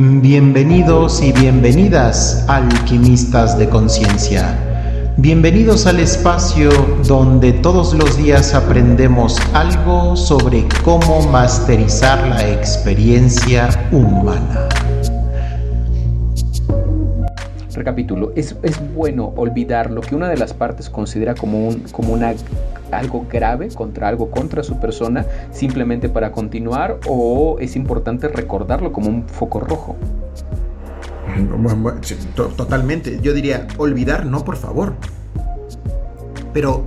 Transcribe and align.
Bienvenidos 0.00 1.20
y 1.20 1.32
bienvenidas, 1.32 2.44
alquimistas 2.48 3.58
de 3.58 3.68
conciencia. 3.68 4.56
Bienvenidos 5.16 5.88
al 5.88 5.98
espacio 5.98 6.70
donde 7.04 7.52
todos 7.52 7.94
los 7.94 8.16
días 8.16 8.54
aprendemos 8.54 9.40
algo 9.54 10.14
sobre 10.14 10.68
cómo 10.84 11.26
masterizar 11.32 12.28
la 12.28 12.48
experiencia 12.48 13.70
humana. 13.90 14.68
Recapitulo, 17.74 18.30
es, 18.36 18.54
es, 18.62 18.80
bueno 18.94 19.32
olvidar 19.34 19.90
lo 19.90 20.00
que 20.00 20.14
una 20.14 20.28
de 20.28 20.36
las 20.36 20.54
partes 20.54 20.88
considera 20.88 21.34
como, 21.34 21.66
un, 21.66 21.80
como 21.90 22.12
una, 22.12 22.34
algo 22.92 23.26
grave 23.30 23.68
contra 23.68 24.08
algo 24.08 24.30
contra 24.30 24.62
su 24.62 24.78
persona 24.78 25.24
simplemente 25.50 26.08
para 26.08 26.32
continuar 26.32 26.98
o 27.06 27.58
es 27.60 27.76
importante 27.76 28.28
recordarlo 28.28 28.92
como 28.92 29.08
un 29.08 29.28
foco 29.28 29.60
rojo. 29.60 29.96
Totalmente, 32.56 33.20
yo 33.20 33.32
diría 33.32 33.68
olvidar 33.76 34.26
no 34.26 34.44
por 34.44 34.56
favor, 34.56 34.94
pero 36.52 36.84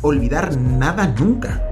olvidar 0.00 0.56
nada 0.56 1.06
nunca. 1.06 1.62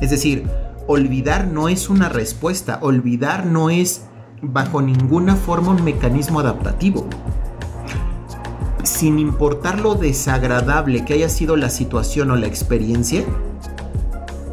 Es 0.00 0.10
decir, 0.10 0.46
olvidar 0.86 1.46
no 1.46 1.68
es 1.68 1.88
una 1.90 2.08
respuesta, 2.08 2.78
olvidar 2.82 3.46
no 3.46 3.70
es 3.70 4.02
bajo 4.42 4.82
ninguna 4.82 5.36
forma 5.36 5.70
un 5.70 5.84
mecanismo 5.84 6.40
adaptativo. 6.40 7.06
Sin 8.94 9.18
importar 9.18 9.80
lo 9.80 9.96
desagradable 9.96 11.04
que 11.04 11.14
haya 11.14 11.28
sido 11.28 11.56
la 11.56 11.68
situación 11.68 12.30
o 12.30 12.36
la 12.36 12.46
experiencia, 12.46 13.24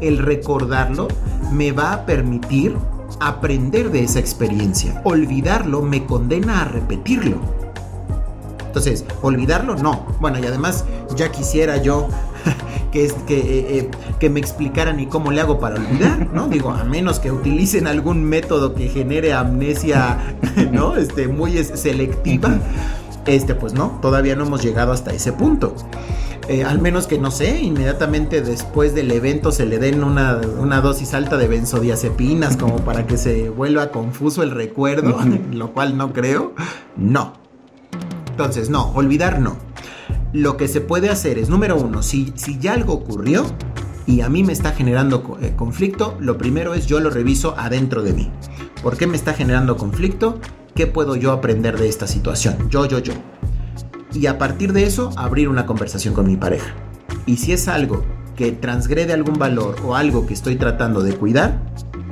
el 0.00 0.18
recordarlo 0.18 1.06
me 1.52 1.70
va 1.70 1.92
a 1.92 2.06
permitir 2.06 2.74
aprender 3.20 3.92
de 3.92 4.02
esa 4.02 4.18
experiencia. 4.18 5.00
Olvidarlo 5.04 5.80
me 5.82 6.06
condena 6.06 6.62
a 6.62 6.64
repetirlo. 6.64 7.36
Entonces, 8.66 9.04
olvidarlo 9.22 9.76
no. 9.76 10.08
Bueno, 10.18 10.40
y 10.40 10.46
además 10.46 10.86
ya 11.14 11.30
quisiera 11.30 11.76
yo 11.76 12.08
que, 12.90 13.04
es, 13.04 13.12
que, 13.12 13.38
eh, 13.38 13.78
eh, 13.78 13.90
que 14.18 14.28
me 14.28 14.40
explicaran 14.40 14.98
y 14.98 15.06
cómo 15.06 15.30
le 15.30 15.40
hago 15.40 15.60
para 15.60 15.76
olvidar, 15.76 16.30
¿no? 16.32 16.48
Digo, 16.48 16.72
a 16.72 16.82
menos 16.82 17.20
que 17.20 17.30
utilicen 17.30 17.86
algún 17.86 18.24
método 18.24 18.74
que 18.74 18.88
genere 18.88 19.34
amnesia, 19.34 20.18
¿no? 20.72 20.96
Este, 20.96 21.28
muy 21.28 21.62
selectiva. 21.62 22.58
Este, 23.26 23.54
pues 23.54 23.72
no, 23.74 23.98
todavía 24.02 24.36
no 24.36 24.44
hemos 24.44 24.62
llegado 24.62 24.92
hasta 24.92 25.12
ese 25.12 25.32
punto. 25.32 25.74
Eh, 26.48 26.64
al 26.64 26.80
menos 26.80 27.06
que 27.06 27.18
no 27.18 27.30
sé, 27.30 27.60
inmediatamente 27.60 28.42
después 28.42 28.94
del 28.94 29.12
evento 29.12 29.52
se 29.52 29.64
le 29.64 29.78
den 29.78 30.02
una, 30.02 30.40
una, 30.58 30.80
dosis 30.80 31.14
alta 31.14 31.36
de 31.36 31.46
benzodiazepinas 31.46 32.56
como 32.56 32.78
para 32.78 33.06
que 33.06 33.16
se 33.16 33.48
vuelva 33.48 33.90
confuso 33.90 34.42
el 34.42 34.50
recuerdo, 34.50 35.16
lo 35.52 35.72
cual 35.72 35.96
no 35.96 36.12
creo. 36.12 36.54
No. 36.96 37.34
Entonces, 38.30 38.70
no, 38.70 38.90
olvidar 38.94 39.38
no 39.38 39.56
lo 40.32 40.56
que 40.56 40.68
se 40.68 40.80
puede 40.80 41.10
hacer 41.10 41.38
es, 41.38 41.48
número 41.48 41.76
uno, 41.76 42.02
si, 42.02 42.32
si 42.36 42.58
ya 42.58 42.72
algo 42.72 42.94
ocurrió 42.94 43.44
y 44.06 44.22
a 44.22 44.28
mí 44.28 44.42
me 44.42 44.52
está 44.52 44.72
generando 44.72 45.38
eh, 45.40 45.52
conflicto, 45.56 46.16
lo 46.20 46.38
primero 46.38 46.74
es 46.74 46.86
yo 46.86 47.00
lo 47.00 47.10
reviso 47.10 47.54
adentro 47.58 48.02
de 48.02 48.12
mí. 48.12 48.30
¿Por 48.82 48.96
qué 48.96 49.06
me 49.06 49.16
está 49.16 49.34
generando 49.34 49.76
conflicto? 49.76 50.40
¿Qué 50.74 50.86
puedo 50.86 51.16
yo 51.16 51.32
aprender 51.32 51.78
de 51.78 51.88
esta 51.88 52.06
situación? 52.06 52.70
Yo, 52.70 52.86
yo, 52.86 52.98
yo. 52.98 53.12
Y 54.14 54.26
a 54.26 54.38
partir 54.38 54.72
de 54.72 54.84
eso, 54.84 55.10
abrir 55.16 55.48
una 55.48 55.66
conversación 55.66 56.14
con 56.14 56.26
mi 56.26 56.36
pareja. 56.36 56.74
Y 57.26 57.36
si 57.36 57.52
es 57.52 57.68
algo 57.68 58.04
que 58.36 58.52
transgrede 58.52 59.12
algún 59.12 59.38
valor 59.38 59.76
o 59.84 59.96
algo 59.96 60.26
que 60.26 60.32
estoy 60.32 60.56
tratando 60.56 61.02
de 61.02 61.14
cuidar, 61.14 61.60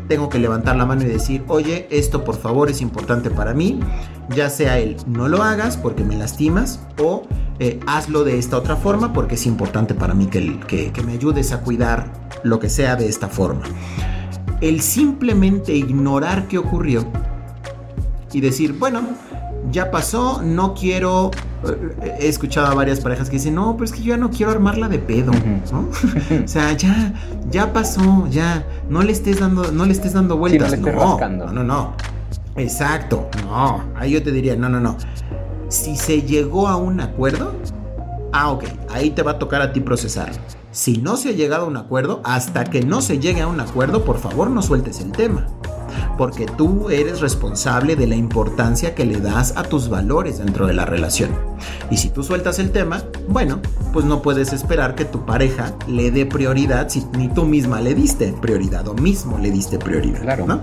tengo 0.09 0.29
que 0.29 0.39
levantar 0.39 0.77
la 0.77 0.85
mano 0.85 1.03
y 1.03 1.07
decir, 1.07 1.43
oye, 1.49 1.87
esto 1.91 2.23
por 2.23 2.37
favor 2.37 2.69
es 2.69 2.83
importante 2.83 3.31
para 3.31 3.55
mí, 3.55 3.81
ya 4.29 4.51
sea 4.51 4.79
el 4.79 4.97
no 5.07 5.29
lo 5.29 5.43
hagas 5.43 5.77
porque 5.77 6.05
me 6.05 6.17
lastimas 6.17 6.81
o 7.01 7.23
eh, 7.61 7.81
hazlo 7.87 8.25
de 8.25 8.39
esta 8.39 8.59
otra 8.59 8.77
forma 8.77 9.13
porque 9.13 9.37
es 9.37 9.47
importante 9.47 9.95
para 9.95 10.13
mí 10.13 10.27
que, 10.27 10.59
que, 10.67 11.03
me 11.03 11.13
ayudes 11.13 11.53
a 11.53 11.61
cuidar 11.61 12.13
lo 12.43 12.59
que 12.59 12.69
sea 12.69 12.97
de 12.97 13.09
esta 13.09 13.29
forma. 13.29 13.63
El 14.61 14.83
simplemente 14.83 15.75
ignorar 15.75 16.49
qué 16.49 16.59
ocurrió 16.59 17.07
y 18.33 18.41
decir, 18.41 18.75
bueno, 18.79 19.03
ya 19.71 19.91
pasó, 19.91 20.43
no 20.43 20.75
quiero. 20.75 21.31
Eh, 22.03 22.19
he 22.21 22.29
escuchado 22.29 22.67
a 22.69 22.75
varias 22.75 23.01
parejas 23.01 23.29
que 23.29 23.37
dicen, 23.37 23.55
no, 23.55 23.75
pero 23.75 23.85
es 23.85 23.93
que 23.93 24.03
yo 24.03 24.15
ya 24.15 24.17
no 24.17 24.31
quiero 24.31 24.53
armarla 24.53 24.89
de 24.89 24.99
pedo, 24.99 25.33
¿no? 25.73 25.89
o 26.45 26.49
sea, 26.49 26.73
ya, 26.73 27.13
ya 27.51 27.73
pasó, 27.73 28.27
ya, 28.31 28.67
no 28.89 29.03
le 29.03 29.13
estés 29.13 29.41
dando, 29.41 29.71
no 29.73 29.85
le 29.85 29.93
estés 29.93 30.15
dando 30.15 30.37
vueltas. 30.37 30.79
no, 30.79 31.19
no, 31.29 31.53
no, 31.53 31.65
no. 31.65 31.95
Exacto, 32.57 33.29
no. 33.45 33.85
Ahí 33.97 34.13
yo 34.13 34.23
te 34.23 34.33
diría, 34.33 34.57
no, 34.57 34.69
no, 34.69 34.81
no 34.81 34.97
si 35.71 35.97
se 35.97 36.23
llegó 36.23 36.69
a 36.69 36.77
un 36.77 37.01
acuerdo, 37.01 37.55
ah, 38.33 38.51
ok, 38.51 38.65
ahí 38.91 39.11
te 39.11 39.23
va 39.23 39.33
a 39.33 39.39
tocar 39.39 39.63
a 39.63 39.73
ti 39.73 39.81
procesar. 39.81 40.31
Si 40.73 40.99
no 40.99 41.17
se 41.17 41.31
ha 41.31 41.33
llegado 41.33 41.65
a 41.65 41.69
un 41.69 41.77
acuerdo, 41.77 42.21
hasta 42.25 42.65
que 42.65 42.83
no 42.83 43.01
se 43.01 43.19
llegue 43.19 43.41
a 43.41 43.47
un 43.47 43.61
acuerdo, 43.61 44.05
por 44.05 44.19
favor 44.19 44.51
no 44.51 44.63
sueltes 44.63 45.01
el 45.01 45.13
tema. 45.13 45.47
Porque 46.17 46.47
tú 46.47 46.91
eres 46.91 47.21
responsable 47.21 47.97
de 47.97 48.07
la 48.07 48.17
importancia 48.17 48.95
que 48.95 49.05
le 49.05 49.21
das 49.21 49.57
a 49.57 49.63
tus 49.63 49.89
valores 49.89 50.39
dentro 50.39 50.67
de 50.67 50.75
la 50.75 50.85
relación. 50.85 51.31
Y 51.91 51.97
si 51.97 52.09
tú 52.11 52.23
sueltas 52.23 52.59
el 52.59 52.71
tema, 52.71 53.03
bueno, 53.29 53.61
pues 53.93 54.05
no 54.05 54.23
puedes 54.23 54.53
esperar 54.53 54.95
que 54.95 55.05
tu 55.05 55.25
pareja 55.27 55.75
le 55.87 56.11
dé 56.11 56.27
prioridad 56.27 56.89
si 56.89 57.05
ni 57.17 57.29
tú 57.29 57.45
misma 57.45 57.81
le 57.81 57.95
diste 57.95 58.33
prioridad 58.41 58.87
o 58.89 58.95
mismo 58.95 59.39
le 59.39 59.51
diste 59.51 59.79
prioridad. 59.79 60.23
Claro. 60.23 60.47
¿no? 60.47 60.61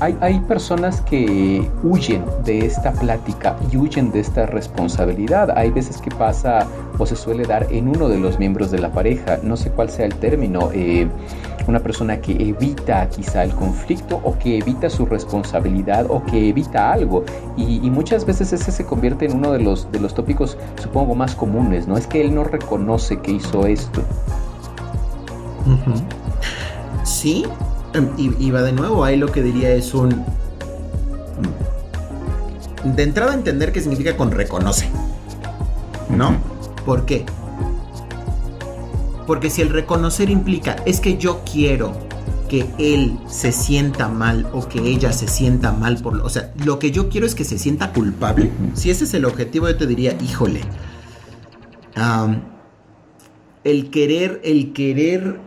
Hay, 0.00 0.40
personas 0.48 1.02
que 1.02 1.70
huyen 1.82 2.24
de 2.46 2.64
esta 2.64 2.90
plática 2.92 3.56
y 3.70 3.76
huyen 3.76 4.10
de 4.10 4.20
esta 4.20 4.46
responsabilidad. 4.46 5.50
Hay 5.54 5.70
veces 5.70 5.98
que 5.98 6.10
pasa 6.10 6.66
o 6.96 7.04
se 7.04 7.16
suele 7.16 7.44
dar 7.44 7.66
en 7.70 7.86
uno 7.86 8.08
de 8.08 8.18
los 8.18 8.38
miembros 8.38 8.70
de 8.70 8.78
la 8.78 8.92
pareja, 8.92 9.38
no 9.42 9.58
sé 9.58 9.70
cuál 9.70 9.90
sea 9.90 10.06
el 10.06 10.14
término, 10.14 10.70
eh, 10.72 11.06
una 11.68 11.80
persona 11.80 12.20
que 12.20 12.32
evita 12.32 13.08
quizá 13.08 13.44
el 13.44 13.54
conflicto 13.54 14.20
o 14.24 14.38
que 14.38 14.58
evita 14.58 14.90
su 14.90 15.06
responsabilidad 15.06 16.06
o 16.08 16.24
que 16.24 16.48
evita 16.48 16.92
algo. 16.92 17.24
Y, 17.56 17.90
muchas 17.90 18.24
veces 18.24 18.52
ese 18.52 18.72
se 18.72 18.84
convierte 18.84 19.26
en 19.26 19.36
uno 19.36 19.52
de 19.52 19.60
los, 19.60 19.90
de 19.92 20.00
los 20.00 20.14
tópicos, 20.14 20.56
supongo, 20.80 21.14
más 21.14 21.34
comunes, 21.34 21.86
¿no? 21.86 21.96
Es 21.96 22.06
que 22.06 22.20
él 22.20 22.34
no 22.34 22.44
reconoce 22.44 23.18
que 23.20 23.32
hizo 23.32 23.66
esto. 23.66 24.02
Sí, 27.04 27.44
y, 28.16 28.50
va 28.50 28.62
de 28.62 28.72
nuevo, 28.72 29.04
ahí 29.04 29.16
lo 29.16 29.30
que 29.30 29.42
diría 29.42 29.70
es 29.70 29.94
un... 29.94 30.24
De 32.84 33.02
entrada 33.02 33.34
entender 33.34 33.72
qué 33.72 33.80
significa 33.80 34.16
con 34.16 34.30
reconoce. 34.30 34.88
¿No? 36.08 36.34
¿Por 36.86 37.04
qué? 37.04 37.26
Porque 39.26 39.50
si 39.50 39.62
el 39.62 39.68
reconocer 39.68 40.30
implica, 40.30 40.76
es 40.86 41.00
que 41.00 41.16
yo 41.16 41.42
quiero 41.50 41.92
que 42.48 42.66
él 42.78 43.16
se 43.28 43.52
sienta 43.52 44.08
mal 44.08 44.48
o 44.52 44.66
que 44.66 44.80
ella 44.80 45.12
se 45.12 45.28
sienta 45.28 45.70
mal 45.70 45.98
por 45.98 46.16
lo, 46.16 46.24
o 46.24 46.28
sea, 46.28 46.52
lo 46.64 46.80
que 46.80 46.90
yo 46.90 47.08
quiero 47.08 47.24
es 47.24 47.36
que 47.36 47.44
se 47.44 47.58
sienta 47.58 47.92
culpable. 47.92 48.50
Si 48.74 48.90
ese 48.90 49.04
es 49.04 49.14
el 49.14 49.24
objetivo, 49.24 49.68
yo 49.68 49.76
te 49.76 49.86
diría, 49.86 50.16
híjole, 50.20 50.62
el 53.62 53.90
querer, 53.90 54.40
el 54.42 54.72
querer 54.72 55.38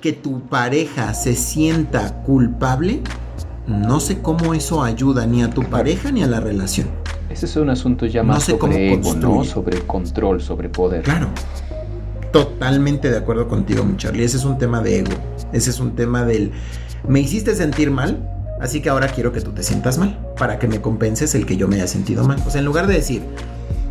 que 0.00 0.12
tu 0.12 0.40
pareja 0.48 1.14
se 1.14 1.36
sienta 1.36 2.22
culpable, 2.24 3.02
no 3.68 4.00
sé 4.00 4.20
cómo 4.20 4.54
eso 4.54 4.82
ayuda 4.82 5.24
ni 5.26 5.44
a 5.44 5.50
tu 5.50 5.62
pareja 5.62 6.10
ni 6.10 6.24
a 6.24 6.26
la 6.26 6.40
relación. 6.40 6.88
Ese 7.30 7.46
es 7.46 7.56
un 7.56 7.70
asunto 7.70 8.06
ya 8.06 8.24
más 8.24 8.44
sobre 8.44 8.92
ego, 8.92 9.14
¿no? 9.14 9.44
Sobre 9.44 9.82
control, 9.82 10.40
sobre 10.40 10.68
poder. 10.68 11.02
Claro. 11.02 11.28
Totalmente 12.32 13.10
de 13.10 13.18
acuerdo 13.18 13.48
contigo, 13.48 13.84
mi 13.84 13.96
Charlie. 13.96 14.24
Ese 14.24 14.36
es 14.36 14.44
un 14.44 14.58
tema 14.58 14.82
de 14.82 15.00
ego. 15.00 15.12
Ese 15.52 15.70
es 15.70 15.80
un 15.80 15.94
tema 15.94 16.24
del 16.24 16.52
me 17.08 17.20
hiciste 17.20 17.54
sentir 17.54 17.90
mal, 17.90 18.28
así 18.60 18.80
que 18.80 18.88
ahora 18.88 19.08
quiero 19.08 19.32
que 19.32 19.40
tú 19.40 19.52
te 19.52 19.62
sientas 19.62 19.96
mal 19.96 20.18
para 20.36 20.58
que 20.58 20.66
me 20.66 20.80
compenses 20.80 21.34
el 21.36 21.46
que 21.46 21.56
yo 21.56 21.68
me 21.68 21.76
haya 21.76 21.86
sentido 21.86 22.24
mal. 22.24 22.42
O 22.46 22.50
sea, 22.50 22.58
en 22.58 22.64
lugar 22.64 22.88
de 22.88 22.94
decir, 22.94 23.22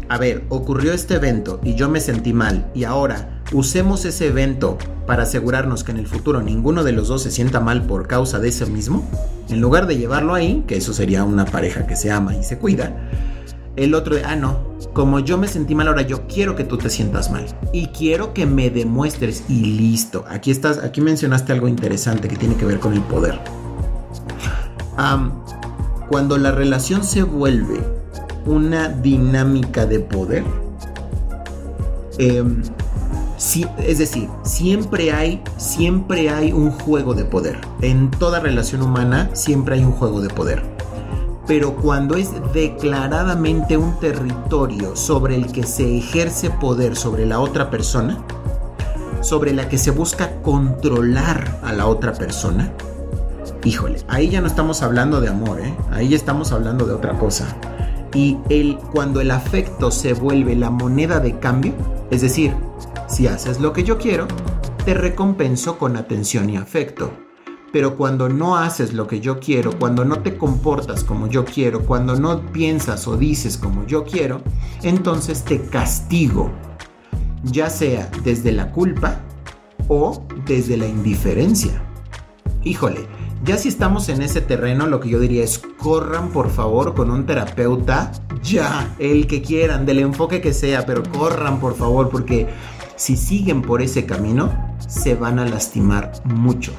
a 0.10 0.18
ver, 0.18 0.44
ocurrió 0.50 0.92
este 0.92 1.16
evento 1.16 1.62
y 1.64 1.76
yo 1.76 1.90
me 1.90 2.02
sentí 2.02 2.34
mal 2.34 2.70
y 2.76 2.84
ahora 2.84 3.42
usemos 3.54 4.04
ese 4.06 4.28
evento 4.28 4.78
para 5.08 5.24
asegurarnos 5.24 5.84
que 5.84 5.92
en 5.92 5.98
el 5.98 6.08
futuro 6.08 6.42
ninguno 6.42 6.84
de 6.84 6.92
los 6.92 7.08
dos 7.08 7.24
se 7.24 7.32
sienta 7.32 7.60
mal 7.60 7.84
por 7.84 8.08
causa 8.08 8.40
de 8.40 8.50
ese 8.50 8.66
mismo, 8.66 9.08
en 9.50 9.62
lugar 9.62 9.88
de 9.88 9.98
llevarlo 9.98 10.34
ahí, 10.34 10.64
que 10.68 10.78
eso 10.78 10.94
sería 10.94 11.24
una 11.24 11.46
pareja 11.46 11.88
que 11.88 11.96
se 11.96 12.12
ama 12.12 12.36
y 12.36 12.44
se 12.44 12.58
cuida, 12.58 13.10
el 13.76 13.94
otro 13.94 14.16
ah, 14.26 14.36
no, 14.36 14.58
como 14.94 15.20
yo 15.20 15.38
me 15.38 15.48
sentí 15.48 15.76
mal 15.76 15.88
ahora, 15.88 16.04
yo 16.04 16.28
quiero 16.28 16.56
que 16.56 16.64
tú 16.64 16.78
te 16.78 16.90
sientas 16.90 17.30
mal 17.30 17.46
y 17.74 17.88
quiero 17.88 18.34
que 18.34 18.46
me 18.46 18.70
demuestres 18.70 19.44
y 19.50 19.66
listo. 19.66 20.24
Aquí 20.30 20.52
estás, 20.52 20.80
aquí 20.80 21.02
mencionaste 21.02 21.52
algo 21.52 21.68
interesante 21.68 22.28
que 22.28 22.38
tiene 22.38 22.56
que 22.56 22.66
ver 22.66 22.80
con 22.80 22.94
el 22.94 23.02
poder. 23.02 23.40
cuando 26.10 26.38
la 26.38 26.52
relación 26.52 27.04
se 27.04 27.24
vuelve 27.24 27.82
una 28.46 28.90
dinámica 28.90 29.86
de 29.86 30.00
poder, 30.00 30.44
eh, 32.18 32.44
es 33.86 33.98
decir, 33.98 34.30
siempre 34.44 35.12
hay, 35.12 35.42
siempre 35.58 36.30
hay 36.30 36.52
un 36.52 36.72
juego 36.72 37.14
de 37.14 37.26
poder. 37.26 37.60
En 37.82 38.10
toda 38.12 38.40
relación 38.40 38.82
humana 38.82 39.30
siempre 39.34 39.76
hay 39.76 39.84
un 39.84 39.92
juego 39.92 40.22
de 40.22 40.30
poder. 40.30 40.64
Pero 41.48 41.76
cuando 41.76 42.16
es 42.16 42.32
declaradamente 42.54 43.78
un 43.78 44.00
territorio 44.00 44.96
sobre 44.96 45.36
el 45.36 45.52
que 45.52 45.64
se 45.64 45.98
ejerce 45.98 46.50
poder 46.50 46.96
sobre 46.96 47.26
la 47.26 47.40
otra 47.40 47.70
persona, 47.70 48.24
sobre 49.22 49.54
la 49.54 49.70
que 49.70 49.78
se 49.78 49.92
busca 49.92 50.42
controlar 50.42 51.60
a 51.64 51.74
la 51.74 51.88
otra 51.88 52.14
persona, 52.14 52.72
híjole, 53.64 54.00
ahí 54.08 54.30
ya 54.30 54.42
no 54.42 54.48
estamos 54.48 54.82
hablando 54.82 55.22
de 55.22 55.30
amor, 55.30 55.60
¿eh? 55.60 55.74
ahí 55.92 56.10
ya 56.10 56.16
estamos 56.16 56.52
hablando 56.52 56.86
de 56.86 56.94
otra 56.94 57.18
cosa. 57.18 57.56
Y 58.14 58.38
el, 58.50 58.78
cuando 58.94 59.20
el 59.22 59.30
afecto 59.30 59.92
se 59.92 60.14
vuelve 60.14 60.56
la 60.56 60.70
moneda 60.70 61.20
de 61.20 61.38
cambio, 61.40 61.74
es 62.10 62.22
decir, 62.22 62.56
si 63.08 63.28
haces 63.28 63.60
lo 63.60 63.74
que 63.74 63.84
yo 63.84 63.98
quiero, 63.98 64.28
te 64.86 64.94
recompenso 64.94 65.78
con 65.78 65.98
atención 65.98 66.50
y 66.50 66.58
afecto. 66.58 67.25
Pero 67.76 67.98
cuando 67.98 68.30
no 68.30 68.56
haces 68.56 68.94
lo 68.94 69.06
que 69.06 69.20
yo 69.20 69.42
quiero, 69.42 69.78
cuando 69.78 70.06
no 70.06 70.20
te 70.20 70.38
comportas 70.38 71.04
como 71.04 71.28
yo 71.28 71.44
quiero, 71.44 71.86
cuando 71.86 72.16
no 72.16 72.40
piensas 72.54 73.06
o 73.06 73.18
dices 73.18 73.58
como 73.58 73.86
yo 73.86 74.06
quiero, 74.06 74.42
entonces 74.82 75.44
te 75.44 75.60
castigo, 75.60 76.54
ya 77.44 77.70
sea 77.70 78.10
desde 78.24 78.54
la 78.54 78.72
culpa 78.72 79.20
o 79.90 80.24
desde 80.46 80.78
la 80.78 80.88
indiferencia. 80.88 81.84
Híjole, 82.64 83.08
ya 83.44 83.58
si 83.58 83.68
estamos 83.68 84.08
en 84.08 84.22
ese 84.22 84.40
terreno, 84.40 84.88
lo 84.88 85.02
que 85.02 85.10
yo 85.10 85.20
diría 85.20 85.44
es 85.44 85.60
corran 85.78 86.30
por 86.30 86.52
favor 86.52 86.96
con 86.96 87.12
un 87.12 87.26
terapeuta, 87.26 88.14
ya, 88.42 88.96
el 89.00 89.28
que 89.28 89.42
quieran, 89.42 89.86
del 89.86 90.00
enfoque 90.00 90.40
que 90.40 90.54
sea, 90.54 90.86
pero 90.86 91.04
corran 91.04 91.60
por 91.60 91.76
favor, 91.76 92.08
porque 92.08 92.48
si 92.96 93.18
siguen 93.18 93.62
por 93.62 93.82
ese 93.82 94.06
camino, 94.06 94.78
se 94.88 95.16
van 95.16 95.40
a 95.40 95.46
lastimar 95.46 96.14
mucho. 96.24 96.72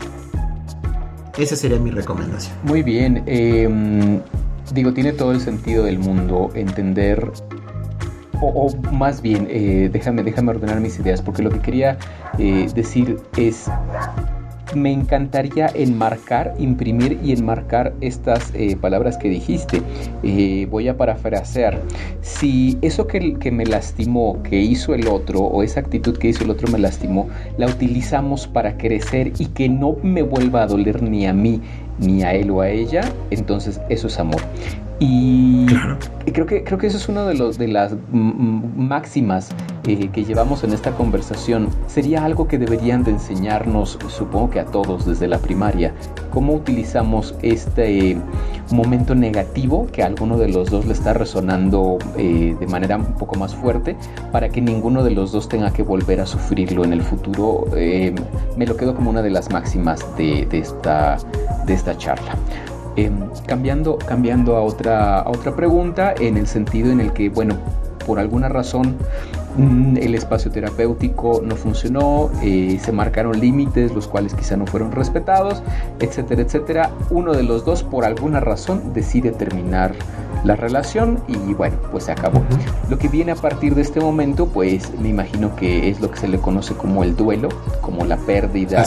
Esa 1.39 1.57
sería 1.57 1.79
mi 1.79 1.91
recomendación. 1.91 2.55
Muy 2.63 2.83
bien. 2.83 3.23
Em, 3.27 4.21
digo, 4.73 4.93
tiene 4.93 5.13
todo 5.13 5.33
el 5.33 5.41
sentido 5.41 5.85
del 5.85 5.99
mundo 5.99 6.51
entender 6.55 7.31
o, 8.41 8.71
más 8.93 9.23
bien, 9.23 9.47
eh, 9.51 9.89
déjame, 9.93 10.23
déjame 10.23 10.51
ordenar 10.51 10.81
mis 10.81 10.99
ideas, 10.99 11.23
porque 11.23 11.43
lo 11.43 11.51
que 11.51 11.61
quería 11.61 11.99
eh, 12.39 12.69
decir 12.75 13.19
es 13.37 13.71
me 14.75 14.93
encantaría 14.93 15.69
enmarcar, 15.75 16.55
imprimir 16.59 17.19
y 17.23 17.33
enmarcar 17.33 17.95
estas 18.01 18.53
eh, 18.55 18.77
palabras 18.77 19.17
que 19.17 19.29
dijiste. 19.29 19.83
Eh, 20.23 20.67
voy 20.71 20.89
a 20.89 20.97
parafrasear. 20.97 21.81
Si 22.23 22.79
eso 22.83 23.07
que, 23.07 23.35
que, 23.35 23.51
me 23.51 23.67
lastimó, 23.67 24.43
que 24.43 24.61
hizo 24.61 24.95
el 24.95 25.09
otro, 25.09 25.41
o 25.41 25.63
esa 25.63 25.81
actitud 25.81 26.17
que 26.19 26.29
hizo 26.29 26.45
el 26.45 26.51
otro 26.51 26.71
me 26.71 26.79
lastimó, 26.79 27.29
la 27.59 27.67
utilizamos 27.67 28.47
para 28.47 28.77
crecer 28.77 29.33
y 29.39 29.47
que 29.47 29.69
no 29.69 29.97
me 30.03 30.23
vuelva 30.23 30.63
a 30.63 30.67
doler 30.67 31.03
ni 31.03 31.27
a 31.27 31.33
mí 31.33 31.61
ni 31.99 32.23
a 32.23 32.35
él 32.35 32.51
o 32.51 32.61
a 32.61 32.69
ella, 32.69 33.03
entonces 33.31 33.81
eso 33.89 34.07
es 34.09 34.19
amor. 34.19 34.43
Y 34.99 35.67
creo, 36.33 36.47
que, 36.47 36.65
creo 36.65 36.79
que 36.79 36.87
eso 36.87 36.97
es 36.97 37.09
una 37.09 37.25
de, 37.27 37.35
los, 37.35 37.59
de 37.59 37.69
las 37.69 37.95
máximas 38.11 39.51
eh, 39.87 40.09
que 40.09 40.25
llevamos 40.25 40.65
en 40.65 40.73
esta 40.73 40.93
conversación. 40.93 41.69
Sería 41.87 42.25
algo 42.25 42.49
que 42.49 42.57
deberían 42.57 43.05
de 43.05 43.11
enseñarnos, 43.11 43.99
supongo 44.09 44.49
que 44.49 44.61
a 44.61 44.65
todos 44.65 45.05
desde 45.05 45.29
la 45.29 45.39
primaria, 45.39 45.93
cómo 46.31 46.55
utilizamos 46.55 47.35
este 47.43 48.17
momento 48.73 49.15
negativo 49.15 49.87
que 49.93 50.03
a 50.03 50.07
alguno 50.07 50.39
de 50.39 50.49
los 50.49 50.71
dos 50.71 50.87
le 50.87 50.95
está 50.95 51.13
resonando 51.13 51.99
eh, 52.17 52.57
de 52.59 52.67
manera 52.67 52.97
un 52.97 53.15
poco 53.15 53.37
más 53.37 53.55
fuerte 53.55 53.97
para 54.33 54.49
que 54.49 54.63
ninguno 54.63 55.05
de 55.05 55.11
los 55.11 55.31
dos 55.31 55.49
tenga 55.49 55.73
que 55.73 55.83
volver 55.83 56.21
a 56.21 56.27
sufrirlo 56.27 56.85
en 56.85 56.95
el 56.95 57.03
futuro. 57.03 57.67
Eh, 57.77 58.15
me 58.57 58.67
lo 58.67 58.79
quedo 58.79 58.95
como 58.95 59.11
una 59.11 59.21
de 59.21 59.31
las 59.31 59.51
máximas 59.51 60.05
de, 60.17 60.47
de, 60.47 60.59
esta, 60.59 61.19
de 61.67 61.75
esta 61.75 61.97
charla. 61.99 62.35
Em, 62.97 63.29
cambiando, 63.47 63.99
cambiando 63.99 64.57
a, 64.57 64.63
otra, 64.63 65.21
a 65.21 65.29
otra 65.29 65.55
pregunta, 65.55 66.15
en 66.19 66.39
el 66.39 66.47
sentido 66.47 66.91
en 66.91 67.01
el 67.01 67.13
que, 67.13 67.29
bueno, 67.29 67.57
por 68.07 68.19
alguna 68.19 68.49
razón 68.49 68.97
mm, 69.59 69.99
el 69.99 70.15
espacio 70.15 70.51
terapéutico 70.51 71.43
no 71.45 71.57
funcionó, 71.57 72.31
eh, 72.43 72.79
se 72.83 72.93
marcaron 72.93 73.39
límites 73.39 73.93
los 73.93 74.09
cuales 74.09 74.33
quizá 74.33 74.57
no 74.57 74.67
fueron 74.67 74.93
respetados, 74.93 75.63
etcétera, 76.01 76.41
etcétera. 76.41 76.91
Uno 77.11 77.35
de 77.35 77.43
los 77.43 77.67
dos 77.67 77.83
por 77.83 78.07
alguna 78.07 78.41
razón 78.41 78.95
decide 78.95 79.31
terminar 79.31 79.95
la 80.45 80.57
relación 80.57 81.19
y 81.29 81.53
bueno, 81.53 81.77
pues 81.91 82.05
se 82.05 82.13
acabó. 82.13 82.43
Lo 82.89 82.99
que 82.99 83.09
viene 83.09 83.33
a 83.33 83.37
partir 83.37 83.75
de 83.75 83.83
este 83.83 84.01
momento, 84.01 84.47
pues 84.47 84.91
me 85.01 85.09
imagino 85.09 85.55
que 85.55 85.91
es 85.91 86.01
lo 86.01 86.11
que 86.11 86.19
se 86.19 86.29
le 86.29 86.39
conoce 86.39 86.75
como 86.75 87.05
el 87.05 87.15
duelo, 87.15 87.49
como 87.83 88.07
la 88.07 88.17
pérdida 88.17 88.87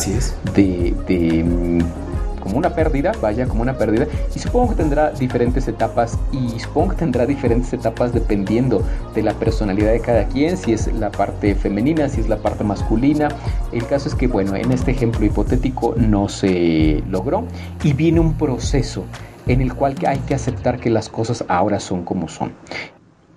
de, 0.55 0.95
de 1.07 1.43
mm, 1.43 2.08
como 2.49 2.57
una 2.57 2.73
pérdida, 2.73 3.11
vaya, 3.21 3.47
como 3.47 3.61
una 3.61 3.77
pérdida. 3.77 4.07
Y 4.35 4.39
supongo 4.39 4.69
que 4.69 4.75
tendrá 4.75 5.11
diferentes 5.11 5.67
etapas 5.67 6.17
y 6.31 6.59
supongo 6.59 6.89
que 6.89 6.95
tendrá 6.95 7.27
diferentes 7.27 7.71
etapas 7.73 8.11
dependiendo 8.11 8.81
de 9.13 9.21
la 9.21 9.33
personalidad 9.35 9.91
de 9.91 9.99
cada 9.99 10.25
quien, 10.25 10.57
si 10.57 10.73
es 10.73 10.91
la 10.93 11.11
parte 11.11 11.53
femenina, 11.53 12.09
si 12.09 12.21
es 12.21 12.27
la 12.27 12.37
parte 12.37 12.63
masculina. 12.63 13.29
El 13.71 13.85
caso 13.85 14.09
es 14.09 14.15
que, 14.15 14.25
bueno, 14.25 14.55
en 14.55 14.71
este 14.71 14.91
ejemplo 14.91 15.23
hipotético 15.25 15.93
no 15.95 16.27
se 16.27 17.03
logró 17.07 17.43
y 17.83 17.93
viene 17.93 18.19
un 18.19 18.33
proceso 18.33 19.05
en 19.45 19.61
el 19.61 19.75
cual 19.75 19.95
hay 20.07 20.17
que 20.19 20.33
aceptar 20.33 20.79
que 20.79 20.89
las 20.89 21.07
cosas 21.07 21.45
ahora 21.47 21.79
son 21.79 22.03
como 22.03 22.29
son. 22.29 22.53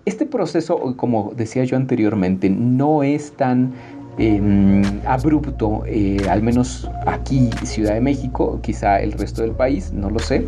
Este 0.05 0.27
proceso, 0.27 0.97
como 0.97 1.33
decía 1.37 1.63
yo 1.63 1.77
anteriormente, 1.77 2.51
no 2.51 3.05
es 3.05 3.33
tan 3.37 3.73
Em, 4.19 4.83
abrupto, 5.07 5.85
eh, 5.87 6.19
al 6.29 6.43
menos 6.43 6.91
aquí, 7.07 7.49
Ciudad 7.65 7.95
de 7.95 8.03
México, 8.03 8.59
quizá 8.63 9.01
el 9.01 9.13
resto 9.13 9.41
del 9.41 9.53
país, 9.53 9.91
no 9.91 10.11
lo 10.11 10.19
sé, 10.19 10.47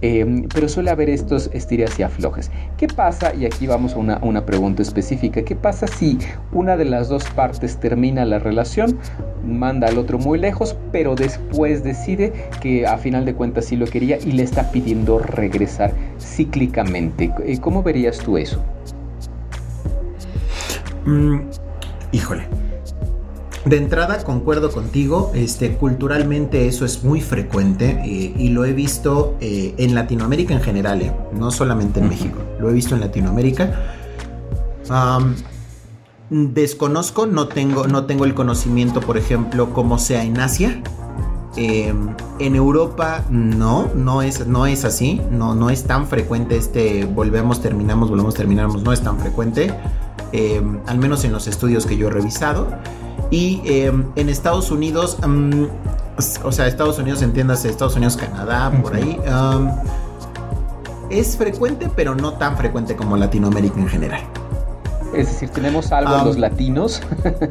em, 0.00 0.48
pero 0.52 0.68
suele 0.68 0.90
haber 0.90 1.08
estos 1.08 1.48
estiras 1.52 1.96
y 2.00 2.02
aflojes. 2.02 2.50
¿Qué 2.76 2.88
pasa? 2.88 3.32
Y 3.32 3.46
aquí 3.46 3.68
vamos 3.68 3.94
a 3.94 3.98
una, 3.98 4.18
una, 4.20 4.44
pregunta 4.44 4.82
específica. 4.82 5.42
¿Qué 5.42 5.54
pasa 5.54 5.86
si 5.86 6.18
una 6.52 6.76
de 6.76 6.86
las 6.86 7.08
dos 7.08 7.24
partes 7.30 7.76
termina 7.76 8.24
la 8.24 8.40
relación, 8.40 8.98
manda 9.46 9.86
al 9.86 9.98
otro 9.98 10.18
muy 10.18 10.36
lejos, 10.36 10.76
pero 10.90 11.14
después 11.14 11.84
decide 11.84 12.32
que 12.60 12.84
a 12.84 12.98
final 12.98 13.24
de 13.24 13.34
cuentas 13.34 13.66
sí 13.66 13.76
lo 13.76 13.86
quería 13.86 14.18
y 14.18 14.32
le 14.32 14.42
está 14.42 14.72
pidiendo 14.72 15.20
regresar 15.20 15.92
cíclicamente? 16.18 17.32
¿Cómo 17.60 17.84
verías 17.84 18.18
tú 18.18 18.38
eso? 18.38 18.60
Mm, 21.06 21.42
híjole. 22.10 22.63
De 23.64 23.78
entrada, 23.78 24.22
concuerdo 24.24 24.70
contigo, 24.70 25.32
este, 25.34 25.76
culturalmente 25.76 26.68
eso 26.68 26.84
es 26.84 27.02
muy 27.02 27.22
frecuente 27.22 27.98
eh, 28.04 28.34
y 28.36 28.50
lo 28.50 28.66
he 28.66 28.74
visto 28.74 29.36
eh, 29.40 29.74
en 29.78 29.94
Latinoamérica 29.94 30.52
en 30.52 30.60
general, 30.60 31.00
eh, 31.00 31.12
no 31.32 31.50
solamente 31.50 32.00
en 32.00 32.10
México, 32.10 32.38
lo 32.60 32.68
he 32.68 32.74
visto 32.74 32.94
en 32.94 33.00
Latinoamérica. 33.00 33.72
desconozco, 36.28 37.24
no 37.24 37.48
tengo, 37.48 37.86
no 37.86 38.04
tengo 38.04 38.26
el 38.26 38.34
conocimiento, 38.34 39.00
por 39.00 39.16
ejemplo, 39.16 39.72
cómo 39.72 39.98
sea 39.98 40.24
en 40.24 40.38
Asia. 40.40 40.82
Em, 41.56 42.14
en 42.40 42.56
Europa 42.56 43.24
no, 43.30 43.88
no 43.94 44.20
es, 44.20 44.46
no 44.46 44.66
es 44.66 44.84
así, 44.84 45.22
no, 45.30 45.54
no 45.54 45.70
es 45.70 45.84
tan 45.84 46.08
frecuente 46.08 46.56
este 46.56 47.06
volvemos, 47.06 47.62
terminamos, 47.62 48.10
volvemos, 48.10 48.34
terminamos, 48.34 48.82
no 48.82 48.92
es 48.92 49.00
tan 49.00 49.18
frecuente, 49.20 49.72
em, 50.32 50.80
al 50.86 50.98
menos 50.98 51.24
en 51.24 51.32
los 51.32 51.46
estudios 51.46 51.86
que 51.86 51.96
yo 51.96 52.08
he 52.08 52.10
revisado. 52.10 52.66
Y 53.30 53.62
em, 53.64 54.04
en 54.16 54.28
Estados 54.28 54.70
Unidos, 54.70 55.18
em, 55.22 55.68
o 56.44 56.52
sea, 56.52 56.66
Estados 56.66 56.98
Unidos, 56.98 57.22
entiéndase, 57.22 57.68
Estados 57.68 57.96
Unidos, 57.96 58.16
Canadá, 58.16 58.70
por 58.82 58.94
ahí, 58.94 59.18
em, 59.24 59.70
es 61.10 61.36
frecuente, 61.36 61.90
pero 61.94 62.14
no 62.14 62.34
tan 62.34 62.56
frecuente 62.56 62.96
como 62.96 63.16
Latinoamérica 63.16 63.78
en 63.78 63.88
general. 63.88 64.20
Es 65.14 65.28
decir, 65.28 65.48
tenemos 65.50 65.92
algo 65.92 66.24
los 66.24 66.38
latinos, 66.38 67.00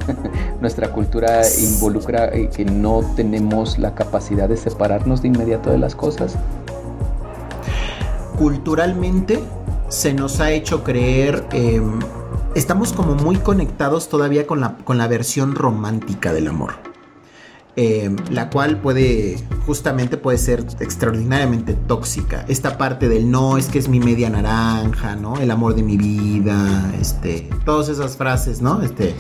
nuestra 0.62 0.92
cultura 0.92 1.42
involucra 1.58 2.26
eh, 2.34 2.50
que 2.54 2.66
no 2.66 3.02
tenemos 3.16 3.78
la 3.78 3.96
capacidad 3.96 4.50
de 4.50 4.58
separarnos 4.58 5.22
de 5.22 5.30
inmediato 5.30 5.70
de 5.70 5.78
las 5.78 5.96
cosas. 5.96 6.36
Culturalmente 8.38 9.40
se 9.88 10.14
nos 10.14 10.42
ha 10.42 10.52
hecho 10.52 10.84
creer 10.84 11.46
estamos 12.56 12.94
como 12.94 13.16
muy 13.16 13.38
conectados 13.38 14.10
todavía 14.10 14.48
con 14.48 14.62
la, 14.62 14.78
con 14.78 14.98
la 14.98 15.08
versión 15.08 15.56
romántica 15.56 16.34
del 16.34 16.48
amor. 16.48 16.74
Eh, 17.76 18.16
la 18.30 18.52
cual 18.52 18.80
puede, 18.82 19.38
justamente 19.66 20.18
puede 20.18 20.38
ser 20.38 20.64
extraordinariamente 20.80 21.74
tóxica. 21.74 22.46
Esta 22.48 22.78
parte 22.78 23.10
del 23.10 23.32
no, 23.32 23.58
es 23.58 23.68
que 23.68 23.80
es 23.80 23.90
mi 23.90 24.00
media 24.00 24.30
naranja, 24.30 25.16
¿no? 25.16 25.38
El 25.38 25.50
amor 25.50 25.74
de 25.74 25.82
mi 25.82 25.98
vida, 25.98 26.94
este, 27.02 27.50
todas 27.66 27.90
esas 27.90 28.16
frases, 28.16 28.62
¿no? 28.62 28.84
Este, 28.84 29.16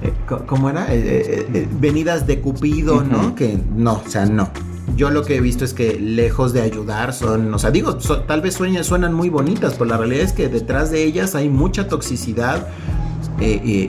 eh, 0.00 0.14
¿cómo 0.46 0.70
era? 0.70 0.86
Eh, 0.88 1.68
venidas 1.78 2.26
de 2.26 2.40
Cupido, 2.40 3.02
¿no? 3.02 3.34
Que 3.34 3.58
no, 3.76 4.00
o 4.06 4.08
sea, 4.08 4.24
no 4.24 4.48
yo 4.96 5.10
lo 5.10 5.24
que 5.24 5.36
he 5.36 5.40
visto 5.40 5.64
es 5.64 5.74
que 5.74 5.98
lejos 5.98 6.52
de 6.52 6.62
ayudar 6.62 7.12
son, 7.12 7.52
o 7.52 7.58
sea, 7.58 7.70
digo, 7.70 7.96
tal 7.96 8.40
vez 8.40 8.54
sueñan, 8.54 8.84
suenan 8.84 9.12
muy 9.12 9.28
bonitas, 9.28 9.74
pero 9.74 9.86
la 9.86 9.96
realidad 9.96 10.24
es 10.24 10.32
que 10.32 10.48
detrás 10.48 10.90
de 10.90 11.04
ellas 11.04 11.34
hay 11.34 11.48
mucha 11.48 11.88
toxicidad. 11.88 12.68
Eh, 13.40 13.60
eh, 13.64 13.88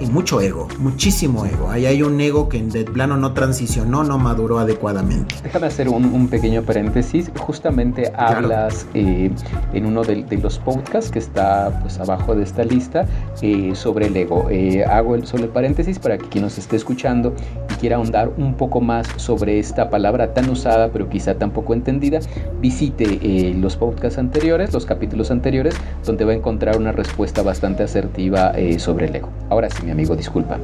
y 0.00 0.06
mucho 0.06 0.40
ego, 0.40 0.68
muchísimo 0.78 1.44
ego. 1.44 1.70
Ahí 1.70 1.86
hay 1.86 2.02
un 2.02 2.20
ego 2.20 2.48
que 2.48 2.62
de 2.62 2.84
plano 2.84 3.16
no 3.16 3.32
transicionó, 3.32 4.04
no 4.04 4.18
maduró 4.18 4.58
adecuadamente. 4.58 5.34
Déjame 5.42 5.66
hacer 5.66 5.88
un, 5.88 6.28
pequeño 6.28 6.62
paréntesis. 6.62 7.30
Justamente 7.38 8.12
hablas 8.14 8.86
eh, 8.94 9.30
en 9.72 9.86
uno 9.86 10.02
de, 10.02 10.24
los 10.38 10.58
podcasts 10.58 11.10
que 11.10 11.18
está 11.18 11.80
pues 11.80 11.98
abajo 11.98 12.34
de 12.34 12.44
esta 12.44 12.64
lista 12.64 13.06
eh, 13.42 13.74
sobre 13.74 14.06
el 14.06 14.16
ego. 14.16 14.48
Eh, 14.50 14.84
hago 14.84 15.14
el, 15.14 15.26
solo 15.26 15.44
el 15.44 15.50
paréntesis 15.50 15.98
para 15.98 16.18
que 16.18 16.28
quien 16.28 16.44
nos 16.44 16.58
esté 16.58 16.76
escuchando 16.76 17.34
y 17.70 17.74
quiera 17.74 17.96
ahondar 17.96 18.30
un 18.36 18.54
poco 18.54 18.80
más 18.80 19.08
sobre 19.16 19.58
esta 19.58 19.90
palabra 19.90 20.34
tan 20.34 20.48
usada 20.50 20.90
pero 20.92 21.08
quizá 21.08 21.34
tan 21.34 21.50
poco 21.50 21.74
entendida, 21.74 22.20
visite 22.60 23.54
los 23.54 23.76
podcasts 23.76 24.18
anteriores, 24.18 24.72
los 24.72 24.86
capítulos 24.86 25.30
anteriores, 25.30 25.74
donde 26.04 26.24
va 26.24 26.32
a 26.32 26.34
encontrar 26.34 26.76
una 26.76 26.92
respuesta 26.92 27.42
bastante 27.42 27.82
asertiva 27.82 28.52
sobre 28.78 29.06
el 29.06 29.16
ego. 29.16 29.28
Ahora 29.50 29.70
sí, 29.70 29.87
mi 29.88 29.92
amigo, 29.92 30.14
disculpa. 30.14 30.58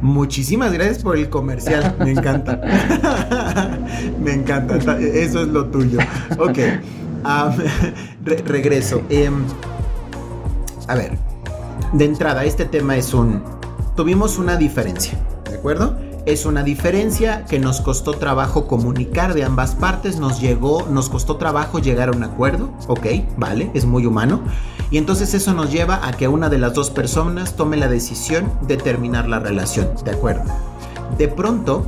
Muchísimas 0.00 0.72
gracias 0.72 1.02
por 1.02 1.16
el 1.16 1.28
comercial, 1.28 1.96
me 1.98 2.12
encanta. 2.12 2.60
me 4.22 4.34
encanta, 4.34 4.76
eso 5.00 5.42
es 5.42 5.48
lo 5.48 5.66
tuyo. 5.66 5.98
Ok, 6.38 6.58
regreso. 8.46 9.02
Em, 9.10 9.42
a 10.86 10.94
ver, 10.94 11.18
de 11.92 12.04
entrada, 12.04 12.44
este 12.44 12.64
tema 12.66 12.96
es 12.96 13.12
un... 13.12 13.42
Tuvimos 13.96 14.38
una 14.38 14.56
diferencia, 14.56 15.18
¿de 15.50 15.56
acuerdo? 15.56 15.98
Es 16.24 16.46
una 16.46 16.62
diferencia 16.62 17.46
que 17.46 17.58
nos 17.58 17.80
costó 17.80 18.12
trabajo 18.12 18.68
comunicar 18.68 19.34
de 19.34 19.42
ambas 19.42 19.74
partes, 19.74 20.20
nos 20.20 20.40
llegó, 20.40 20.86
nos 20.88 21.08
costó 21.08 21.36
trabajo 21.36 21.80
llegar 21.80 22.10
a 22.10 22.12
un 22.12 22.22
acuerdo, 22.22 22.72
ok, 22.86 23.06
vale, 23.36 23.72
es 23.74 23.84
muy 23.86 24.06
humano. 24.06 24.42
Y 24.90 24.98
entonces 24.98 25.34
eso 25.34 25.52
nos 25.52 25.70
lleva 25.70 26.06
a 26.06 26.12
que 26.12 26.28
una 26.28 26.48
de 26.48 26.58
las 26.58 26.74
dos 26.74 26.90
personas 26.90 27.54
tome 27.54 27.76
la 27.76 27.88
decisión 27.88 28.50
de 28.62 28.76
terminar 28.76 29.28
la 29.28 29.38
relación, 29.38 29.90
¿de 30.04 30.12
acuerdo? 30.12 30.44
De 31.18 31.28
pronto, 31.28 31.86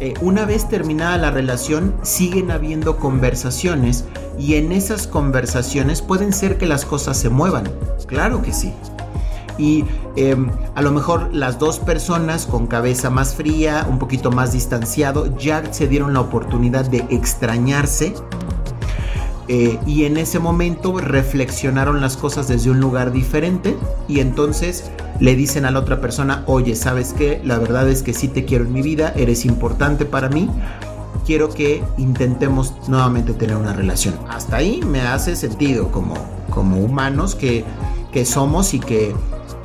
eh, 0.00 0.14
una 0.20 0.46
vez 0.46 0.68
terminada 0.68 1.18
la 1.18 1.30
relación, 1.30 1.94
siguen 2.02 2.50
habiendo 2.50 2.96
conversaciones 2.96 4.04
y 4.38 4.54
en 4.54 4.72
esas 4.72 5.06
conversaciones 5.06 6.02
pueden 6.02 6.32
ser 6.32 6.56
que 6.56 6.66
las 6.66 6.84
cosas 6.84 7.18
se 7.18 7.28
muevan, 7.28 7.70
claro 8.06 8.42
que 8.42 8.52
sí 8.52 8.72
y 9.58 9.84
em, 10.16 10.50
a 10.74 10.82
lo 10.82 10.90
mejor 10.90 11.32
las 11.32 11.58
dos 11.58 11.78
personas 11.78 12.46
con 12.46 12.66
cabeza 12.66 13.10
más 13.10 13.34
fría, 13.34 13.86
un 13.88 13.98
poquito 13.98 14.30
más 14.30 14.52
distanciado, 14.52 15.36
ya 15.38 15.72
se 15.72 15.86
dieron 15.86 16.12
la 16.12 16.20
oportunidad 16.20 16.86
de 16.86 17.04
extrañarse 17.10 18.14
eh, 19.48 19.78
y 19.86 20.04
en 20.04 20.16
ese 20.16 20.38
momento 20.38 20.98
reflexionaron 20.98 22.00
las 22.00 22.16
cosas 22.16 22.48
desde 22.48 22.70
un 22.70 22.80
lugar 22.80 23.12
diferente 23.12 23.76
y 24.08 24.20
entonces 24.20 24.90
le 25.20 25.36
dicen 25.36 25.64
a 25.64 25.70
la 25.70 25.80
otra 25.80 26.00
persona, 26.00 26.44
oye, 26.46 26.74
¿sabes 26.76 27.12
qué? 27.12 27.40
La 27.44 27.58
verdad 27.58 27.88
es 27.88 28.02
que 28.02 28.14
sí 28.14 28.28
te 28.28 28.44
quiero 28.44 28.64
en 28.64 28.72
mi 28.72 28.82
vida, 28.82 29.12
eres 29.16 29.44
importante 29.44 30.04
para 30.04 30.28
mí, 30.28 30.48
quiero 31.26 31.50
que 31.50 31.82
intentemos 31.98 32.74
nuevamente 32.88 33.32
tener 33.32 33.56
una 33.56 33.72
relación. 33.72 34.14
Hasta 34.28 34.56
ahí 34.56 34.80
me 34.82 35.02
hace 35.02 35.36
sentido 35.36 35.90
como, 35.90 36.14
como 36.50 36.78
humanos 36.78 37.34
que, 37.34 37.64
que 38.12 38.24
somos 38.24 38.74
y 38.74 38.80
que 38.80 39.14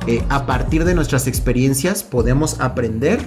eh, 0.06 0.24
a 0.28 0.46
partir 0.46 0.84
de 0.84 0.94
nuestras 0.94 1.26
experiencias 1.26 2.02
podemos 2.02 2.60
aprender 2.60 3.20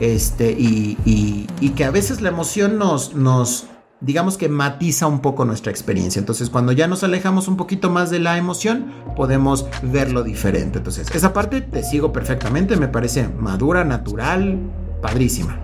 este, 0.00 0.54
y, 0.56 1.46
que 1.76 1.84
a 1.84 1.90
veces 1.90 2.20
la 2.20 2.28
emoción 2.28 2.78
nos, 2.78 3.14
nos, 3.14 3.66
digamos 4.04 4.36
que 4.36 4.48
matiza 4.48 5.06
un 5.06 5.20
poco 5.20 5.44
nuestra 5.44 5.70
experiencia. 5.72 6.20
Entonces, 6.20 6.50
cuando 6.50 6.72
ya 6.72 6.86
nos 6.86 7.02
alejamos 7.02 7.48
un 7.48 7.56
poquito 7.56 7.90
más 7.90 8.10
de 8.10 8.18
la 8.18 8.36
emoción, 8.36 8.92
podemos 9.16 9.66
verlo 9.82 10.22
diferente. 10.22 10.78
Entonces, 10.78 11.10
esa 11.14 11.32
parte 11.32 11.62
te 11.62 11.82
sigo 11.82 12.12
perfectamente, 12.12 12.76
me 12.76 12.88
parece 12.88 13.28
madura, 13.28 13.84
natural, 13.84 14.58
padrísima. 15.00 15.58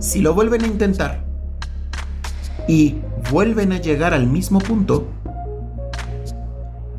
Si 0.00 0.20
lo 0.20 0.34
vuelven 0.34 0.64
a 0.64 0.66
intentar 0.66 1.24
y 2.66 2.96
vuelven 3.30 3.72
a 3.72 3.78
llegar 3.78 4.14
al 4.14 4.26
mismo 4.26 4.58
punto, 4.58 5.08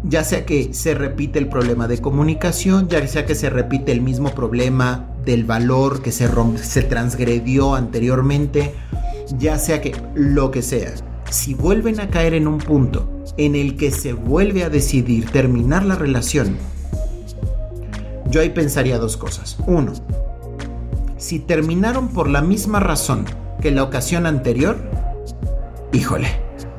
ya 0.04 0.24
sea 0.24 0.46
que 0.46 0.74
se 0.74 0.94
repite 0.94 1.38
el 1.38 1.48
problema 1.48 1.88
de 1.88 2.00
comunicación, 2.00 2.88
ya 2.88 3.06
sea 3.08 3.26
que 3.26 3.36
se 3.36 3.50
repite 3.50 3.92
el 3.92 4.02
mismo 4.02 4.30
problema 4.30 5.08
del 5.26 5.44
valor 5.44 6.02
que 6.02 6.12
se, 6.12 6.30
se 6.58 6.82
transgredió 6.82 7.76
anteriormente, 7.76 8.74
ya 9.38 9.58
sea 9.58 9.82
que 9.82 9.96
lo 10.16 10.52
que 10.52 10.62
sea, 10.62 10.94
si 11.30 11.54
vuelven 11.54 12.00
a 12.00 12.10
caer 12.10 12.34
en 12.34 12.48
un 12.48 12.58
punto 12.58 13.24
en 13.38 13.56
el 13.56 13.78
que 13.78 13.92
se 13.92 14.14
vuelve 14.14 14.64
a 14.64 14.70
decidir 14.70 15.30
terminar 15.30 15.86
la 15.86 15.96
relación, 15.96 16.58
yo 18.30 18.42
ahí 18.42 18.50
pensaría 18.50 18.98
dos 18.98 19.18
cosas. 19.18 19.58
Uno, 19.68 19.94
si 21.18 21.40
terminaron 21.40 22.10
por 22.10 22.30
la 22.30 22.42
misma 22.42 22.80
razón 22.80 23.26
que 23.62 23.72
la 23.72 23.84
ocasión 23.84 24.26
anterior, 24.26 24.78
híjole, 25.94 26.28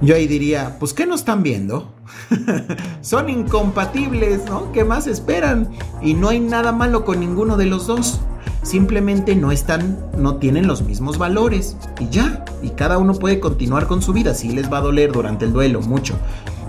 yo 0.00 0.16
ahí 0.16 0.26
diría, 0.26 0.76
pues 0.80 0.92
¿qué 0.94 1.06
no 1.06 1.14
están 1.14 1.42
viendo? 1.42 1.94
Son 3.02 3.28
incompatibles, 3.28 4.44
¿no? 4.47 4.73
¿Qué 4.73 4.85
más 4.85 5.06
esperan? 5.06 5.71
Y 6.00 6.14
no 6.14 6.28
hay 6.28 6.40
nada 6.40 6.73
malo 6.73 7.04
con 7.04 7.21
ninguno 7.21 7.56
de 7.56 7.66
los 7.66 7.87
dos. 7.87 8.21
Simplemente 8.62 9.35
no 9.35 9.52
están, 9.52 9.99
no 10.16 10.37
tienen 10.37 10.66
los 10.66 10.83
mismos 10.83 11.19
valores. 11.19 11.76
Y 11.99 12.09
ya. 12.09 12.45
Y 12.62 12.71
cada 12.71 12.99
uno 12.99 13.14
puede 13.14 13.40
continuar 13.40 13.87
con 13.87 14.02
su 14.02 14.12
vida. 14.12 14.35
Sí 14.35 14.52
les 14.52 14.73
va 14.73 14.78
a 14.78 14.83
doler 14.83 15.12
durante 15.12 15.45
el 15.45 15.52
duelo, 15.52 15.81
mucho. 15.81 16.14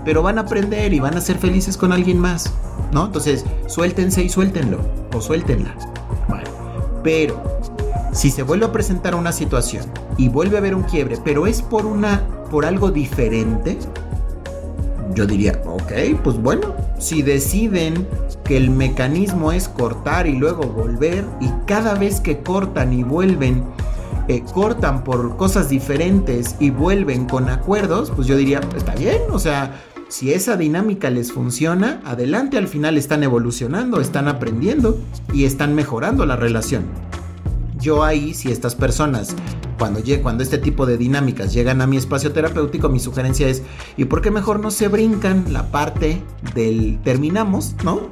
Pero 0.04 0.22
van 0.22 0.38
a 0.38 0.42
aprender 0.42 0.92
y 0.92 1.00
van 1.00 1.16
a 1.16 1.20
ser 1.20 1.38
felices 1.38 1.76
con 1.76 1.92
alguien 1.92 2.18
más. 2.18 2.52
¿No? 2.92 3.06
Entonces, 3.06 3.44
suéltense 3.66 4.22
y 4.22 4.28
suéltenlo. 4.28 4.78
O 5.14 5.20
suéltenla. 5.20 5.74
Pero, 7.04 7.60
si 8.12 8.30
se 8.30 8.42
vuelve 8.42 8.64
a 8.64 8.72
presentar 8.72 9.14
una 9.14 9.30
situación 9.30 9.84
y 10.16 10.28
vuelve 10.30 10.56
a 10.56 10.60
haber 10.60 10.74
un 10.74 10.84
quiebre, 10.84 11.18
pero 11.22 11.46
es 11.46 11.60
por 11.60 11.84
una 11.84 12.22
por 12.50 12.64
algo 12.64 12.90
diferente, 12.90 13.78
yo 15.14 15.26
diría, 15.26 15.60
ok, 15.66 16.20
pues 16.22 16.40
bueno, 16.40 16.74
si 16.98 17.22
deciden 17.22 18.08
que 18.44 18.56
el 18.56 18.70
mecanismo 18.70 19.52
es 19.52 19.68
cortar 19.68 20.26
y 20.26 20.36
luego 20.36 20.64
volver, 20.64 21.24
y 21.40 21.48
cada 21.66 21.94
vez 21.94 22.20
que 22.20 22.42
cortan 22.42 22.92
y 22.92 23.02
vuelven, 23.02 23.64
eh, 24.28 24.42
cortan 24.52 25.04
por 25.04 25.36
cosas 25.36 25.68
diferentes 25.68 26.56
y 26.60 26.70
vuelven 26.70 27.26
con 27.26 27.48
acuerdos, 27.48 28.10
pues 28.14 28.26
yo 28.26 28.36
diría, 28.36 28.60
está 28.76 28.94
bien, 28.94 29.22
o 29.30 29.38
sea, 29.38 29.80
si 30.08 30.32
esa 30.32 30.56
dinámica 30.56 31.10
les 31.10 31.32
funciona, 31.32 32.00
adelante, 32.04 32.58
al 32.58 32.68
final 32.68 32.96
están 32.96 33.22
evolucionando, 33.22 34.00
están 34.00 34.28
aprendiendo 34.28 34.98
y 35.32 35.44
están 35.44 35.74
mejorando 35.74 36.26
la 36.26 36.36
relación. 36.36 36.84
Yo 37.80 38.04
ahí, 38.04 38.34
si 38.34 38.52
estas 38.52 38.74
personas 38.74 39.34
cuando, 39.78 40.00
cuando 40.22 40.42
este 40.42 40.58
tipo 40.58 40.86
de 40.86 40.96
dinámicas 40.96 41.52
llegan 41.52 41.80
a 41.80 41.86
mi 41.86 41.96
espacio 41.96 42.32
terapéutico, 42.32 42.88
mi 42.88 43.00
sugerencia 43.00 43.48
es, 43.48 43.62
¿y 43.96 44.04
por 44.04 44.22
qué 44.22 44.30
mejor 44.30 44.60
no 44.60 44.70
se 44.70 44.88
brincan 44.88 45.52
la 45.52 45.70
parte 45.70 46.22
del 46.54 46.98
terminamos, 47.02 47.74
¿no? 47.84 48.08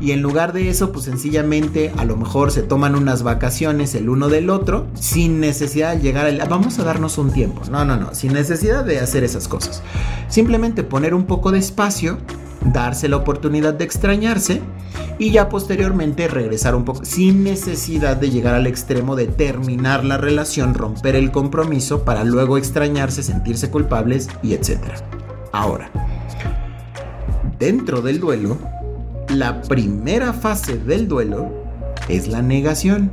Y 0.00 0.12
en 0.12 0.22
lugar 0.22 0.52
de 0.52 0.70
eso, 0.70 0.92
pues 0.92 1.04
sencillamente 1.04 1.92
a 1.96 2.04
lo 2.04 2.16
mejor 2.16 2.50
se 2.50 2.62
toman 2.62 2.94
unas 2.94 3.22
vacaciones 3.22 3.94
el 3.94 4.08
uno 4.08 4.28
del 4.28 4.48
otro 4.48 4.86
sin 4.94 5.40
necesidad 5.40 5.94
de 5.94 6.02
llegar 6.02 6.26
al... 6.26 6.40
Vamos 6.48 6.78
a 6.78 6.84
darnos 6.84 7.18
un 7.18 7.30
tiempo. 7.32 7.62
No, 7.70 7.84
no, 7.84 7.96
no, 7.96 8.14
sin 8.14 8.32
necesidad 8.32 8.84
de 8.84 8.98
hacer 8.98 9.24
esas 9.24 9.46
cosas. 9.46 9.82
Simplemente 10.28 10.82
poner 10.82 11.12
un 11.14 11.26
poco 11.26 11.52
de 11.52 11.58
espacio 11.58 12.18
darse 12.64 13.08
la 13.08 13.16
oportunidad 13.16 13.74
de 13.74 13.84
extrañarse 13.84 14.60
y 15.18 15.30
ya 15.30 15.48
posteriormente 15.48 16.28
regresar 16.28 16.74
un 16.74 16.84
poco 16.84 17.04
sin 17.04 17.44
necesidad 17.44 18.16
de 18.16 18.30
llegar 18.30 18.54
al 18.54 18.66
extremo 18.66 19.16
de 19.16 19.26
terminar 19.26 20.04
la 20.04 20.18
relación, 20.18 20.74
romper 20.74 21.16
el 21.16 21.30
compromiso 21.30 22.04
para 22.04 22.24
luego 22.24 22.58
extrañarse, 22.58 23.22
sentirse 23.22 23.70
culpables 23.70 24.28
y 24.42 24.54
etc. 24.54 24.78
Ahora, 25.52 25.90
dentro 27.58 28.02
del 28.02 28.20
duelo, 28.20 28.58
la 29.30 29.62
primera 29.62 30.32
fase 30.32 30.76
del 30.78 31.08
duelo 31.08 31.50
es 32.08 32.28
la 32.28 32.42
negación. 32.42 33.12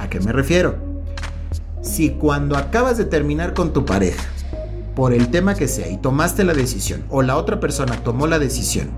¿A 0.00 0.08
qué 0.08 0.20
me 0.20 0.32
refiero? 0.32 0.76
Si 1.82 2.10
cuando 2.10 2.56
acabas 2.56 2.96
de 2.96 3.04
terminar 3.04 3.54
con 3.54 3.72
tu 3.72 3.84
pareja 3.84 4.24
por 4.94 5.12
el 5.12 5.28
tema 5.28 5.54
que 5.54 5.68
sea 5.68 5.90
y 5.90 5.98
tomaste 5.98 6.44
la 6.44 6.54
decisión 6.54 7.04
o 7.10 7.22
la 7.22 7.36
otra 7.36 7.60
persona 7.60 8.02
tomó 8.02 8.26
la 8.26 8.38
decisión, 8.38 8.90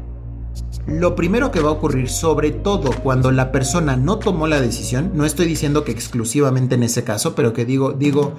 lo 0.86 1.16
primero 1.16 1.50
que 1.50 1.60
va 1.60 1.70
a 1.70 1.72
ocurrir, 1.72 2.08
sobre 2.08 2.50
todo 2.52 2.90
cuando 3.02 3.32
la 3.32 3.50
persona 3.50 3.96
no 3.96 4.18
tomó 4.18 4.46
la 4.46 4.60
decisión, 4.60 5.12
no 5.14 5.24
estoy 5.24 5.46
diciendo 5.46 5.82
que 5.84 5.90
exclusivamente 5.90 6.76
en 6.76 6.84
ese 6.84 7.02
caso, 7.02 7.34
pero 7.34 7.52
que 7.52 7.64
digo, 7.64 7.92
digo 7.92 8.34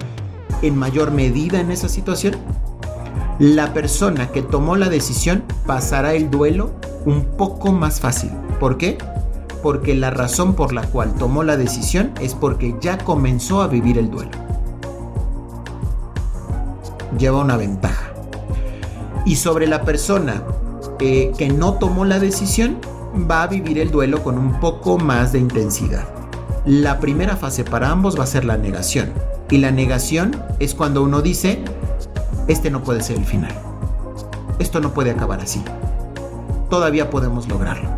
en 0.62 0.76
mayor 0.76 1.10
medida 1.10 1.60
en 1.60 1.70
esa 1.70 1.88
situación, 1.88 2.36
la 3.38 3.72
persona 3.72 4.28
que 4.28 4.42
tomó 4.42 4.76
la 4.76 4.88
decisión 4.88 5.44
pasará 5.66 6.14
el 6.14 6.30
duelo 6.30 6.72
un 7.04 7.24
poco 7.24 7.72
más 7.72 8.00
fácil. 8.00 8.30
¿Por 8.58 8.78
qué? 8.78 8.98
Porque 9.62 9.94
la 9.94 10.10
razón 10.10 10.54
por 10.54 10.72
la 10.72 10.82
cual 10.82 11.14
tomó 11.14 11.42
la 11.42 11.56
decisión 11.56 12.12
es 12.20 12.34
porque 12.34 12.76
ya 12.80 12.98
comenzó 12.98 13.62
a 13.62 13.68
vivir 13.68 13.98
el 13.98 14.10
duelo 14.10 14.48
lleva 17.18 17.38
una 17.38 17.56
ventaja. 17.56 18.12
Y 19.26 19.36
sobre 19.36 19.66
la 19.66 19.82
persona 19.82 20.42
eh, 21.00 21.32
que 21.36 21.48
no 21.48 21.74
tomó 21.74 22.04
la 22.04 22.18
decisión, 22.18 22.78
va 23.30 23.42
a 23.42 23.46
vivir 23.46 23.78
el 23.78 23.90
duelo 23.90 24.22
con 24.22 24.38
un 24.38 24.60
poco 24.60 24.98
más 24.98 25.32
de 25.32 25.40
intensidad. 25.40 26.08
La 26.64 27.00
primera 27.00 27.36
fase 27.36 27.64
para 27.64 27.90
ambos 27.90 28.18
va 28.18 28.24
a 28.24 28.28
ser 28.28 28.44
la 28.44 28.56
negación. 28.56 29.12
Y 29.50 29.58
la 29.58 29.70
negación 29.70 30.36
es 30.58 30.74
cuando 30.74 31.02
uno 31.02 31.22
dice, 31.22 31.62
este 32.48 32.70
no 32.70 32.82
puede 32.82 33.02
ser 33.02 33.16
el 33.16 33.24
final. 33.24 33.52
Esto 34.58 34.80
no 34.80 34.92
puede 34.92 35.10
acabar 35.10 35.40
así. 35.40 35.62
Todavía 36.68 37.10
podemos 37.10 37.46
lograrlo. 37.48 37.88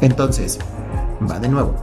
Entonces, 0.00 0.58
va 1.28 1.38
de 1.40 1.48
nuevo. 1.48 1.74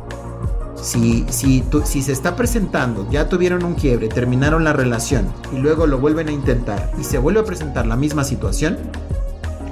Si, 0.82 1.26
si, 1.30 1.64
si 1.84 2.02
se 2.02 2.14
está 2.14 2.36
presentando, 2.36 3.10
ya 3.12 3.28
tuvieron 3.28 3.66
un 3.66 3.74
quiebre, 3.74 4.08
terminaron 4.08 4.64
la 4.64 4.72
relación 4.72 5.28
y 5.54 5.58
luego 5.58 5.88
lo 5.88 5.98
vuelven 5.98 6.30
a 6.30 6.32
intentar 6.32 6.92
y 6.98 7.04
se 7.04 7.18
vuelve 7.18 7.42
a 7.42 7.44
presentar 7.44 7.86
la 7.86 7.98
misma 7.98 8.24
situación, 8.24 8.78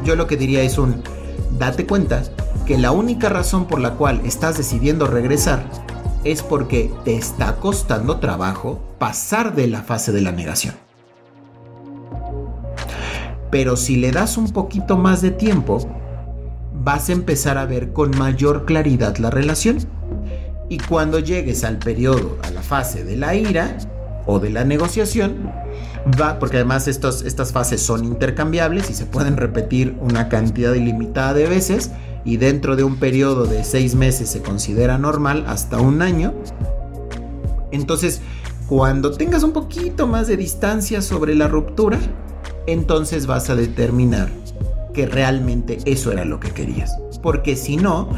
yo 0.03 0.15
lo 0.15 0.27
que 0.27 0.35
diría 0.35 0.63
es 0.63 0.77
un, 0.77 1.01
date 1.57 1.85
cuenta 1.85 2.23
que 2.65 2.77
la 2.77 2.91
única 2.91 3.29
razón 3.29 3.67
por 3.67 3.79
la 3.79 3.93
cual 3.93 4.21
estás 4.25 4.57
decidiendo 4.57 5.07
regresar 5.07 5.63
es 6.25 6.43
porque 6.43 6.91
te 7.05 7.15
está 7.15 7.55
costando 7.55 8.17
trabajo 8.17 8.81
pasar 8.99 9.55
de 9.55 9.67
la 9.67 9.83
fase 9.83 10.11
de 10.11 10.21
la 10.21 10.33
negación. 10.33 10.86
Pero 13.49 13.77
si 13.77 13.95
le 13.95 14.11
das 14.11 14.37
un 14.37 14.51
poquito 14.51 14.97
más 14.97 15.21
de 15.21 15.31
tiempo, 15.31 15.79
vas 16.83 17.09
a 17.09 17.13
empezar 17.13 17.57
a 17.57 17.65
ver 17.65 17.93
con 17.93 18.11
mayor 18.17 18.65
claridad 18.65 19.17
la 19.17 19.29
relación. 19.29 19.77
Y 20.69 20.79
cuando 20.79 21.19
llegues 21.19 21.63
al 21.63 21.77
periodo, 21.77 22.37
a 22.43 22.51
la 22.51 22.61
fase 22.61 23.03
de 23.03 23.15
la 23.15 23.35
ira 23.35 23.77
o 24.25 24.39
de 24.39 24.49
la 24.49 24.65
negociación, 24.65 25.49
va, 26.19 26.39
porque 26.39 26.57
además 26.57 26.87
estos, 26.87 27.21
estas 27.21 27.53
fases 27.53 27.81
son 27.81 28.03
intercambiables 28.03 28.89
y 28.89 28.93
se 28.93 29.05
pueden 29.05 29.37
repetir 29.37 29.95
una 30.01 30.27
cantidad 30.27 30.73
ilimitada 30.73 31.33
de 31.33 31.47
veces, 31.47 31.91
y 32.25 32.35
dentro 32.35 32.75
de 32.75 32.83
un 32.83 32.97
periodo 32.97 33.45
de 33.45 33.63
seis 33.63 33.95
meses 33.95 34.29
se 34.29 34.41
considera 34.41 34.97
normal 34.97 35.45
hasta 35.47 35.79
un 35.79 36.01
año. 36.01 36.33
Entonces, 37.71 38.21
cuando 38.67 39.11
tengas 39.11 39.43
un 39.43 39.53
poquito 39.53 40.07
más 40.07 40.27
de 40.27 40.35
distancia 40.35 41.01
sobre 41.01 41.35
la 41.35 41.47
ruptura, 41.47 41.97
entonces 42.67 43.25
vas 43.25 43.49
a 43.49 43.55
determinar 43.55 44.29
que 44.93 45.07
realmente 45.07 45.79
eso 45.85 46.11
era 46.11 46.25
lo 46.25 46.39
que 46.39 46.51
querías. 46.51 46.97
Porque 47.23 47.55
si 47.55 47.77
no, 47.77 48.09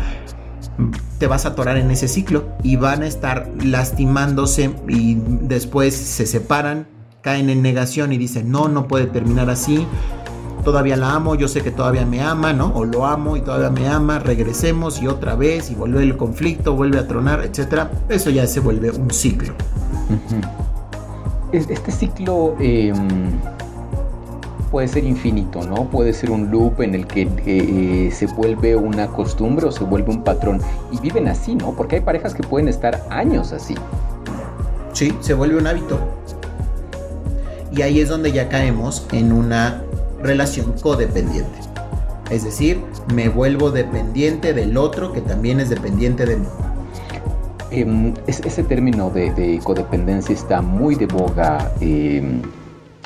te 1.17 1.27
vas 1.27 1.45
a 1.45 1.49
atorar 1.49 1.77
en 1.77 1.91
ese 1.91 2.07
ciclo 2.07 2.45
y 2.63 2.75
van 2.75 3.03
a 3.03 3.07
estar 3.07 3.49
lastimándose 3.63 4.71
y 4.87 5.15
después 5.41 5.95
se 5.95 6.25
separan, 6.25 6.87
caen 7.21 7.49
en 7.49 7.61
negación 7.61 8.11
y 8.11 8.17
dicen, 8.17 8.51
no, 8.51 8.67
no 8.67 8.87
puede 8.87 9.05
terminar 9.07 9.49
así, 9.49 9.85
todavía 10.63 10.95
la 10.95 11.13
amo, 11.13 11.35
yo 11.35 11.47
sé 11.47 11.61
que 11.61 11.71
todavía 11.71 12.05
me 12.05 12.21
ama, 12.21 12.53
¿no? 12.53 12.73
O 12.73 12.85
lo 12.85 13.05
amo 13.05 13.37
y 13.37 13.41
todavía 13.41 13.69
me 13.69 13.87
ama, 13.87 14.19
regresemos 14.19 15.01
y 15.01 15.07
otra 15.07 15.35
vez 15.35 15.71
y 15.71 15.75
vuelve 15.75 16.03
el 16.03 16.17
conflicto, 16.17 16.75
vuelve 16.75 16.99
a 16.99 17.07
tronar, 17.07 17.43
etcétera. 17.43 17.91
Eso 18.07 18.29
ya 18.29 18.47
se 18.47 18.59
vuelve 18.59 18.91
un 18.91 19.11
ciclo. 19.11 19.53
Este 21.51 21.91
ciclo 21.91 22.55
em, 22.59 22.95
puede 24.69 24.87
ser 24.87 25.03
infinito, 25.03 25.63
¿no? 25.63 25.89
Puede 25.89 26.13
ser 26.13 26.31
un 26.31 26.51
loop 26.51 26.81
en 26.81 26.95
el 26.95 27.07
que 27.07 27.27
eh, 27.45 28.11
se 28.11 28.27
vuelve 28.27 28.75
una 28.75 29.07
costumbre 29.07 29.65
o 29.67 29.71
se 29.71 29.83
vuelve 29.83 30.11
un 30.11 30.23
patrón. 30.23 30.61
Y 30.91 30.99
viven 30.99 31.27
así, 31.27 31.55
¿no? 31.55 31.73
Porque 31.73 31.97
hay 31.97 32.01
parejas 32.01 32.33
que 32.33 32.43
pueden 32.43 32.67
estar 32.67 33.05
años 33.09 33.51
así. 33.51 33.75
Sí, 34.93 35.13
se 35.21 35.33
vuelve 35.33 35.57
un 35.57 35.67
hábito. 35.67 35.99
Y 37.71 37.81
ahí 37.81 37.99
es 37.99 38.09
donde 38.09 38.31
ya 38.31 38.49
caemos 38.49 39.05
en 39.11 39.31
una 39.31 39.83
relación 40.21 40.73
codependiente. 40.81 41.59
Es 42.29 42.43
decir, 42.43 42.81
me 43.13 43.29
vuelvo 43.29 43.71
dependiente 43.71 44.53
del 44.53 44.77
otro 44.77 45.13
que 45.13 45.21
también 45.21 45.59
es 45.59 45.69
dependiente 45.69 46.25
de 46.25 46.37
mí. 46.37 46.45
Em, 47.71 48.13
ese 48.25 48.63
término 48.63 49.11
de, 49.11 49.59
codependencia 49.63 50.33
está 50.33 50.61
muy 50.61 50.95
de 50.95 51.05
boga 51.05 51.71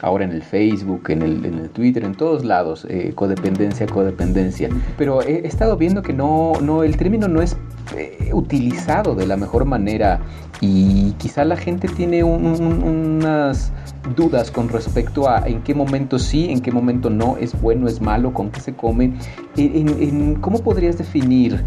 ahora 0.02 0.26
en 0.26 0.32
el 0.32 0.44
Facebook, 0.44 1.10
en 1.10 1.22
el, 1.22 1.70
Twitter, 1.70 2.04
en 2.04 2.16
todos 2.16 2.44
lados, 2.44 2.86
eh, 2.90 3.14
codependencia, 3.16 3.86
codependencia. 3.88 4.70
Pero 4.98 5.22
he, 5.22 5.48
estado 5.48 5.78
viendo 5.78 6.02
que 6.02 6.14
no, 6.14 6.54
no, 6.62 6.84
el 6.84 6.98
término 6.98 7.28
no 7.28 7.42
es 7.42 7.58
eh, 7.96 8.32
utilizado 8.34 9.16
de 9.16 9.28
la 9.28 9.38
mejor 9.38 9.66
manera 9.66 10.20
y 10.62 11.12
quizá 11.14 11.46
la 11.46 11.58
gente 11.58 11.88
tiene 11.88 12.24
unas 12.24 13.72
dudas 14.16 14.52
con 14.52 14.70
respecto 14.70 15.30
a 15.30 15.48
en 15.48 15.62
qué 15.62 15.74
momento 15.74 16.20
sí, 16.20 16.50
en 16.50 16.62
qué 16.62 16.72
momento 16.72 17.10
no, 17.10 17.38
es 17.38 17.60
bueno, 17.62 17.88
es 17.88 18.02
malo, 18.02 18.34
con 18.34 18.50
qué 18.50 18.60
se 18.60 18.74
come. 18.74 19.14
En, 19.58 20.36
¿Cómo 20.36 20.60
podrías 20.60 20.98
definir 20.98 21.64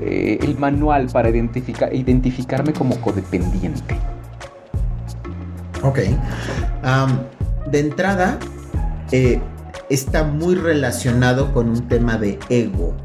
eh, 0.00 0.38
el 0.42 0.58
manual 0.58 1.08
para 1.12 1.30
identificar, 1.30 1.94
identificarme 1.94 2.72
como 2.72 2.96
codependiente? 3.00 3.96
Ok. 5.82 5.98
De 7.70 7.80
entrada, 7.80 8.38
eh, 9.12 9.40
está 9.88 10.24
muy 10.24 10.54
relacionado 10.54 11.52
con 11.52 11.68
un 11.68 11.88
tema 11.88 12.18
de 12.18 12.38
ego. 12.48 12.96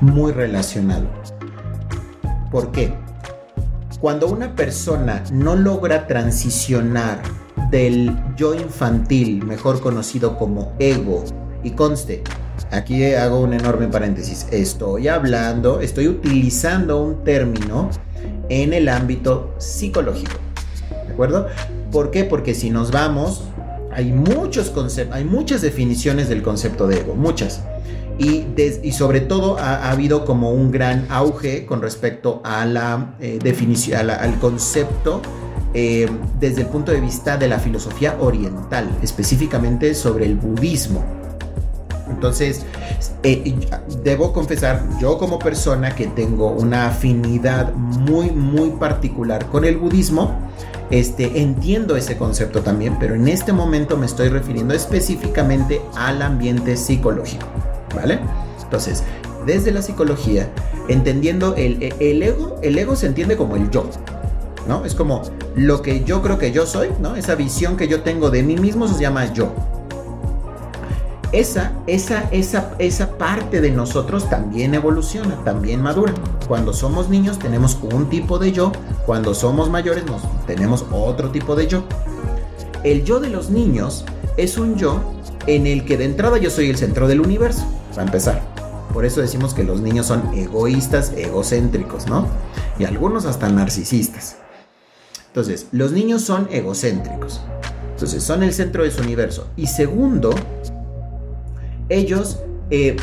Muy 0.00 0.32
relacionado. 0.32 1.06
¿Por 2.50 2.72
qué? 2.72 2.94
Cuando 4.00 4.28
una 4.28 4.56
persona 4.56 5.22
no 5.32 5.56
logra 5.56 6.06
transicionar 6.06 7.20
del 7.70 8.16
yo 8.36 8.54
infantil, 8.54 9.44
mejor 9.44 9.80
conocido 9.80 10.38
como 10.38 10.72
ego, 10.78 11.24
y 11.62 11.72
conste, 11.72 12.22
aquí 12.70 13.12
hago 13.12 13.40
un 13.40 13.52
enorme 13.52 13.88
paréntesis, 13.88 14.46
estoy 14.50 15.08
hablando, 15.08 15.80
estoy 15.80 16.08
utilizando 16.08 17.02
un 17.02 17.22
término 17.24 17.90
en 18.48 18.72
el 18.72 18.88
ámbito 18.88 19.54
psicológico, 19.58 20.38
¿de 21.06 21.12
acuerdo? 21.12 21.46
¿Por 21.90 22.10
qué? 22.10 22.24
Porque 22.24 22.54
si 22.54 22.70
nos 22.70 22.90
vamos, 22.90 23.42
hay 23.92 24.12
muchos 24.12 24.70
conceptos, 24.70 25.16
hay 25.16 25.24
muchas 25.24 25.62
definiciones 25.62 26.28
del 26.28 26.42
concepto 26.42 26.86
de 26.86 27.00
ego, 27.00 27.14
muchas 27.14 27.62
y, 28.20 28.92
sobre 28.92 29.20
todo 29.20 29.58
ha, 29.58 29.90
habido 29.90 30.24
como 30.24 30.52
un 30.52 30.70
gran 30.70 31.06
auge 31.08 31.64
con 31.64 31.80
respecto 31.80 32.40
a 32.44 32.66
la 32.66 33.14
eh, 33.18 33.38
definición, 33.42 34.10
al 34.10 34.38
concepto 34.38 35.22
eh, 35.72 36.08
desde 36.38 36.62
el 36.62 36.66
punto 36.66 36.92
de 36.92 37.00
vista 37.00 37.38
de 37.38 37.48
la 37.48 37.58
filosofía 37.58 38.16
oriental, 38.20 38.90
específicamente 39.02 39.94
sobre 39.94 40.26
el 40.26 40.34
budismo. 40.34 41.02
Entonces, 42.10 42.66
eh, 43.22 43.54
debo 44.02 44.32
confesar, 44.32 44.84
yo 45.00 45.16
como 45.16 45.38
persona 45.38 45.94
que 45.94 46.08
tengo 46.08 46.50
una 46.50 46.88
afinidad 46.88 47.72
muy, 47.72 48.30
muy 48.30 48.70
particular 48.70 49.46
con 49.46 49.64
el 49.64 49.78
budismo, 49.78 50.36
este, 50.90 51.40
entiendo 51.40 51.96
ese 51.96 52.16
concepto 52.16 52.62
también, 52.62 52.98
pero 52.98 53.14
en 53.14 53.28
este 53.28 53.52
momento 53.52 53.96
me 53.96 54.06
estoy 54.06 54.28
refiriendo 54.28 54.74
específicamente 54.74 55.80
al 55.96 56.22
ambiente 56.22 56.76
psicológico. 56.76 57.46
¿vale? 57.94 58.18
Entonces, 58.62 59.02
desde 59.46 59.72
la 59.72 59.82
psicología, 59.82 60.48
entendiendo 60.88 61.54
el, 61.56 61.82
ego, 62.22 62.58
el 62.62 62.78
ego 62.78 62.96
se 62.96 63.06
entiende 63.06 63.36
como 63.36 63.56
el 63.56 63.70
yo, 63.70 63.88
¿no? 64.68 64.84
Es 64.84 64.94
como 64.94 65.22
lo 65.56 65.82
que 65.82 66.04
yo 66.04 66.22
creo 66.22 66.38
que 66.38 66.52
yo 66.52 66.66
soy, 66.66 66.88
¿no? 67.00 67.16
Esa 67.16 67.34
visión 67.34 67.76
que 67.76 67.88
yo 67.88 68.02
tengo 68.02 68.30
de 68.30 68.42
mí 68.42 68.56
mismo 68.56 68.86
se 68.86 69.00
llama 69.00 69.32
yo. 69.32 69.52
Esa, 71.32 71.72
esa, 71.86 72.28
esa, 72.32 72.74
esa 72.78 73.16
parte 73.16 73.60
de 73.60 73.70
nosotros 73.70 74.28
también 74.28 74.74
evoluciona, 74.74 75.36
también 75.44 75.80
madura. 75.80 76.12
Cuando 76.50 76.72
somos 76.72 77.08
niños 77.08 77.38
tenemos 77.38 77.78
un 77.80 78.10
tipo 78.10 78.40
de 78.40 78.50
yo, 78.50 78.72
cuando 79.06 79.34
somos 79.34 79.70
mayores 79.70 80.04
nos, 80.04 80.22
tenemos 80.48 80.84
otro 80.90 81.30
tipo 81.30 81.54
de 81.54 81.68
yo. 81.68 81.84
El 82.82 83.04
yo 83.04 83.20
de 83.20 83.30
los 83.30 83.50
niños 83.50 84.04
es 84.36 84.58
un 84.58 84.74
yo 84.74 85.00
en 85.46 85.68
el 85.68 85.84
que 85.84 85.96
de 85.96 86.06
entrada 86.06 86.38
yo 86.38 86.50
soy 86.50 86.68
el 86.68 86.76
centro 86.76 87.06
del 87.06 87.20
universo 87.20 87.64
para 87.90 88.02
empezar. 88.02 88.42
Por 88.92 89.04
eso 89.04 89.20
decimos 89.20 89.54
que 89.54 89.62
los 89.62 89.80
niños 89.80 90.06
son 90.06 90.34
egoístas, 90.34 91.12
egocéntricos, 91.16 92.08
¿no? 92.08 92.26
Y 92.80 92.84
algunos 92.84 93.26
hasta 93.26 93.48
narcisistas. 93.48 94.38
Entonces, 95.28 95.68
los 95.70 95.92
niños 95.92 96.22
son 96.22 96.48
egocéntricos. 96.50 97.42
Entonces, 97.92 98.24
son 98.24 98.42
el 98.42 98.52
centro 98.52 98.82
de 98.82 98.90
su 98.90 99.02
universo. 99.02 99.46
Y 99.56 99.68
segundo, 99.68 100.34
ellos 101.88 102.40
eh, 102.70 102.96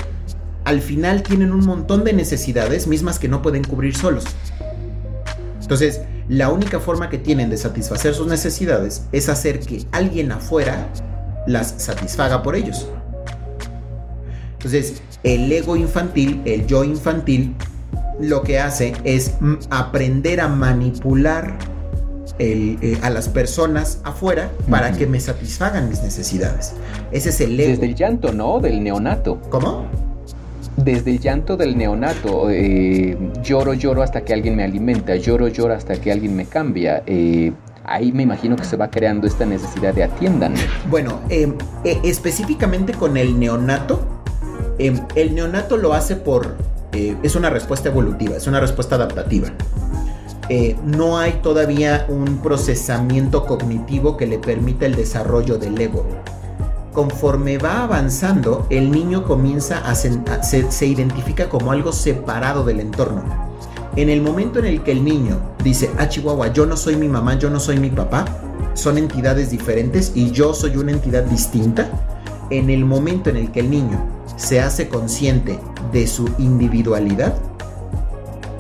al 0.67 0.81
final 0.81 1.23
tienen 1.23 1.53
un 1.53 1.65
montón 1.65 2.03
de 2.03 2.11
necesidades 2.11 2.87
mismas 2.87 3.19
que 3.19 3.29
no 3.29 3.41
pueden 3.41 3.63
cubrir 3.63 3.95
solos. 3.95 4.25
Entonces, 5.61 6.01
la 6.27 6.49
única 6.49 6.81
forma 6.81 7.09
que 7.09 7.17
tienen 7.17 7.49
de 7.49 7.55
satisfacer 7.55 8.13
sus 8.13 8.27
necesidades 8.27 9.03
es 9.13 9.29
hacer 9.29 9.61
que 9.61 9.85
alguien 9.93 10.29
afuera 10.33 10.89
las 11.47 11.73
satisfaga 11.77 12.43
por 12.43 12.57
ellos. 12.57 12.85
Entonces, 14.57 15.01
el 15.23 15.49
ego 15.49 15.77
infantil, 15.77 16.41
el 16.43 16.67
yo 16.67 16.83
infantil, 16.83 17.55
lo 18.19 18.43
que 18.43 18.59
hace 18.59 18.93
es 19.05 19.35
aprender 19.69 20.41
a 20.41 20.49
manipular 20.49 21.57
eh, 22.39 22.99
a 23.03 23.09
las 23.09 23.29
personas 23.29 24.01
afuera 24.03 24.51
para 24.69 24.91
que 24.91 25.07
me 25.07 25.21
satisfagan 25.21 25.87
mis 25.87 26.03
necesidades. 26.03 26.73
Ese 27.13 27.29
es 27.29 27.39
el 27.39 27.57
ego. 27.57 27.71
Desde 27.71 27.85
el 27.85 27.95
llanto, 27.95 28.33
¿no? 28.33 28.59
Del 28.59 28.83
neonato. 28.83 29.39
¿Cómo? 29.49 30.06
Desde 30.87 31.11
el 31.11 31.19
llanto 31.19 31.57
del 31.57 31.77
neonato, 31.77 32.49
eh, 32.49 33.17
lloro, 33.43 33.73
lloro 33.73 34.01
hasta 34.03 34.21
que 34.21 34.33
alguien 34.33 34.55
me 34.55 34.63
alimenta, 34.63 35.17
lloro, 35.17 35.49
lloro 35.49 35.73
hasta 35.73 35.99
que 35.99 36.13
alguien 36.13 36.33
me 36.33 36.45
cambia. 36.45 37.03
Eh, 37.05 37.51
ahí 37.83 38.13
me 38.13 38.23
imagino 38.23 38.55
que 38.55 38.63
se 38.63 38.77
va 38.77 38.89
creando 38.89 39.27
esta 39.27 39.45
necesidad 39.45 39.93
de 39.93 40.05
atiendan. 40.05 40.53
Bueno, 40.89 41.19
em, 41.27 41.55
e, 41.83 41.99
específicamente 42.05 42.93
con 42.93 43.17
el 43.17 43.37
neonato, 43.37 43.99
em, 44.79 44.97
el 45.15 45.35
neonato 45.35 45.75
lo 45.75 45.93
hace 45.93 46.15
por... 46.15 46.55
es 46.93 47.35
una 47.35 47.49
respuesta 47.49 47.89
evolutiva, 47.89 48.37
es 48.37 48.47
una 48.47 48.61
respuesta 48.61 48.95
adaptativa. 48.95 49.49
no 50.85 51.19
hay 51.19 51.33
todavía 51.43 52.05
un 52.07 52.37
procesamiento 52.37 53.45
cognitivo 53.45 54.15
que 54.15 54.25
le 54.25 54.39
permita 54.39 54.85
el 54.85 54.95
desarrollo 54.95 55.57
del 55.57 55.79
ego 55.79 56.05
conforme 56.97 57.59
va 57.59 57.83
avanzando, 57.83 58.65
el 58.71 58.89
niño 58.89 59.23
comienza 59.23 59.87
a, 59.87 59.93
se, 59.93 60.87
identifica 60.87 61.47
como 61.47 61.71
algo 61.71 61.91
separado 61.91 62.63
del 62.63 62.79
entorno. 62.79 63.21
En 63.95 64.09
el 64.09 64.19
momento 64.19 64.57
en 64.57 64.65
el 64.65 64.81
que 64.81 64.93
el 64.93 65.05
niño 65.05 65.39
dice, 65.63 65.91
ah, 65.99 66.09
Chihuahua, 66.09 66.51
yo 66.53 66.65
no 66.65 66.75
soy 66.75 66.95
mi 66.95 67.07
mamá, 67.07 67.37
yo 67.37 67.51
no 67.51 67.59
soy 67.59 67.77
mi 67.77 67.91
papá, 67.91 68.25
son 68.73 68.97
entidades 68.97 69.51
diferentes 69.51 70.11
y 70.15 70.31
yo 70.31 70.55
soy 70.55 70.75
una 70.77 70.91
entidad 70.91 71.21
distinta, 71.25 71.87
en 72.49 72.71
el 72.71 72.83
momento 72.83 73.29
en 73.29 73.37
el 73.37 73.51
que 73.51 73.59
el 73.59 73.69
niño 73.69 74.03
se 74.35 74.59
hace 74.59 74.89
consciente 74.89 75.59
de 75.91 76.07
su 76.07 76.27
individualidad, 76.39 77.35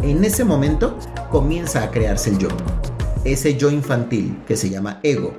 en 0.03 0.23
ese 0.23 0.43
momento 0.43 0.95
comienza 1.31 1.81
a 1.81 1.89
crearse 1.89 2.29
el 2.29 2.37
yo. 2.37 2.49
Ese 3.23 3.57
yo 3.57 3.71
infantil 3.71 4.37
que 4.47 4.55
se 4.55 4.69
llama 4.69 4.99
ego. 5.01 5.33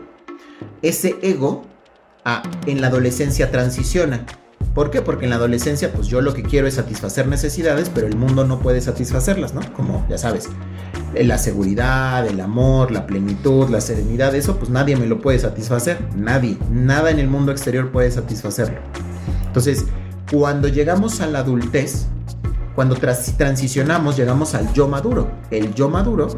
Ese 0.82 1.14
ego 1.22 1.62
en 2.66 2.80
la 2.80 2.88
adolescencia 2.88 3.50
transiciona. 3.50 4.24
¿Por 4.74 4.90
qué? 4.90 5.02
Porque 5.02 5.24
en 5.24 5.30
la 5.30 5.36
adolescencia, 5.36 5.92
pues 5.92 6.06
yo 6.06 6.20
lo 6.20 6.34
que 6.34 6.42
quiero 6.42 6.66
es 6.66 6.74
satisfacer 6.74 7.26
necesidades, 7.26 7.90
pero 7.92 8.06
el 8.06 8.16
mundo 8.16 8.44
no 8.44 8.60
puede 8.60 8.80
satisfacerlas, 8.80 9.54
¿no? 9.54 9.60
Como 9.72 10.06
ya 10.08 10.18
sabes, 10.18 10.48
la 11.14 11.38
seguridad, 11.38 12.26
el 12.26 12.40
amor, 12.40 12.90
la 12.90 13.06
plenitud, 13.06 13.68
la 13.70 13.80
serenidad, 13.80 14.34
eso 14.34 14.56
pues 14.56 14.70
nadie 14.70 14.96
me 14.96 15.06
lo 15.06 15.20
puede 15.20 15.38
satisfacer, 15.38 15.98
nadie, 16.16 16.58
nada 16.70 17.10
en 17.10 17.18
el 17.18 17.28
mundo 17.28 17.50
exterior 17.50 17.90
puede 17.90 18.10
satisfacerlo. 18.10 18.78
Entonces, 19.46 19.86
cuando 20.30 20.68
llegamos 20.68 21.20
a 21.20 21.26
la 21.26 21.40
adultez, 21.40 22.06
cuando 22.74 22.94
transicionamos, 22.94 24.16
llegamos 24.16 24.54
al 24.54 24.72
yo 24.72 24.86
maduro. 24.86 25.28
El 25.50 25.74
yo 25.74 25.88
maduro 25.88 26.28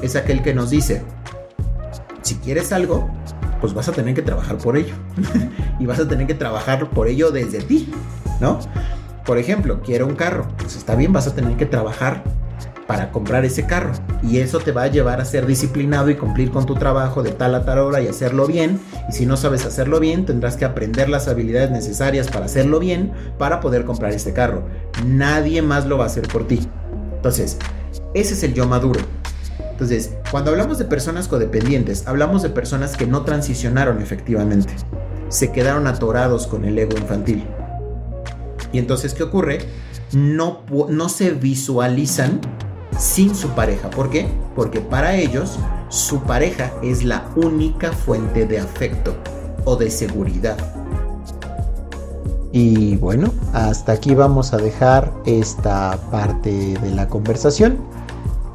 es 0.00 0.16
aquel 0.16 0.42
que 0.42 0.54
nos 0.54 0.70
dice, 0.70 1.02
si 2.22 2.36
quieres 2.36 2.72
algo, 2.72 3.10
pues 3.66 3.74
vas 3.74 3.88
a 3.88 3.92
tener 3.92 4.14
que 4.14 4.22
trabajar 4.22 4.58
por 4.58 4.76
ello. 4.76 4.94
y 5.80 5.86
vas 5.86 5.98
a 5.98 6.06
tener 6.06 6.28
que 6.28 6.34
trabajar 6.34 6.88
por 6.90 7.08
ello 7.08 7.32
desde 7.32 7.58
ti, 7.58 7.88
¿no? 8.40 8.60
Por 9.24 9.38
ejemplo, 9.38 9.82
quiero 9.82 10.06
un 10.06 10.14
carro. 10.14 10.46
Pues 10.56 10.76
está 10.76 10.94
bien, 10.94 11.12
vas 11.12 11.26
a 11.26 11.34
tener 11.34 11.56
que 11.56 11.66
trabajar 11.66 12.22
para 12.86 13.10
comprar 13.10 13.44
ese 13.44 13.66
carro. 13.66 13.90
Y 14.22 14.38
eso 14.38 14.60
te 14.60 14.70
va 14.70 14.84
a 14.84 14.86
llevar 14.86 15.20
a 15.20 15.24
ser 15.24 15.46
disciplinado 15.46 16.10
y 16.10 16.14
cumplir 16.14 16.52
con 16.52 16.64
tu 16.64 16.76
trabajo 16.76 17.24
de 17.24 17.32
tal 17.32 17.56
a 17.56 17.64
tal 17.64 17.80
hora 17.80 18.00
y 18.00 18.06
hacerlo 18.06 18.46
bien. 18.46 18.78
Y 19.08 19.12
si 19.14 19.26
no 19.26 19.36
sabes 19.36 19.66
hacerlo 19.66 19.98
bien, 19.98 20.26
tendrás 20.26 20.56
que 20.56 20.64
aprender 20.64 21.08
las 21.08 21.26
habilidades 21.26 21.72
necesarias 21.72 22.28
para 22.28 22.44
hacerlo 22.44 22.78
bien 22.78 23.10
para 23.36 23.58
poder 23.58 23.84
comprar 23.84 24.12
este 24.12 24.32
carro. 24.32 24.62
Nadie 25.04 25.60
más 25.60 25.86
lo 25.86 25.98
va 25.98 26.04
a 26.04 26.06
hacer 26.06 26.28
por 26.28 26.46
ti. 26.46 26.60
Entonces, 27.16 27.58
ese 28.14 28.34
es 28.34 28.44
el 28.44 28.54
yo 28.54 28.68
maduro. 28.68 29.00
Entonces, 29.76 30.14
cuando 30.30 30.52
hablamos 30.52 30.78
de 30.78 30.86
personas 30.86 31.28
codependientes, 31.28 32.06
hablamos 32.06 32.42
de 32.42 32.48
personas 32.48 32.96
que 32.96 33.06
no 33.06 33.24
transicionaron 33.24 34.00
efectivamente. 34.00 34.72
Se 35.28 35.52
quedaron 35.52 35.86
atorados 35.86 36.46
con 36.46 36.64
el 36.64 36.78
ego 36.78 36.96
infantil. 36.96 37.44
Y 38.72 38.78
entonces, 38.78 39.12
¿qué 39.12 39.22
ocurre? 39.22 39.58
No, 40.12 40.62
no 40.88 41.10
se 41.10 41.32
visualizan 41.32 42.40
sin 42.98 43.34
su 43.34 43.50
pareja. 43.50 43.90
¿Por 43.90 44.08
qué? 44.08 44.26
Porque 44.54 44.80
para 44.80 45.14
ellos 45.14 45.58
su 45.90 46.22
pareja 46.22 46.72
es 46.82 47.04
la 47.04 47.28
única 47.36 47.92
fuente 47.92 48.46
de 48.46 48.58
afecto 48.58 49.14
o 49.66 49.76
de 49.76 49.90
seguridad. 49.90 50.56
Y 52.50 52.96
bueno, 52.96 53.30
hasta 53.52 53.92
aquí 53.92 54.14
vamos 54.14 54.54
a 54.54 54.56
dejar 54.56 55.12
esta 55.26 55.98
parte 56.10 56.78
de 56.80 56.90
la 56.92 57.08
conversación. 57.10 57.76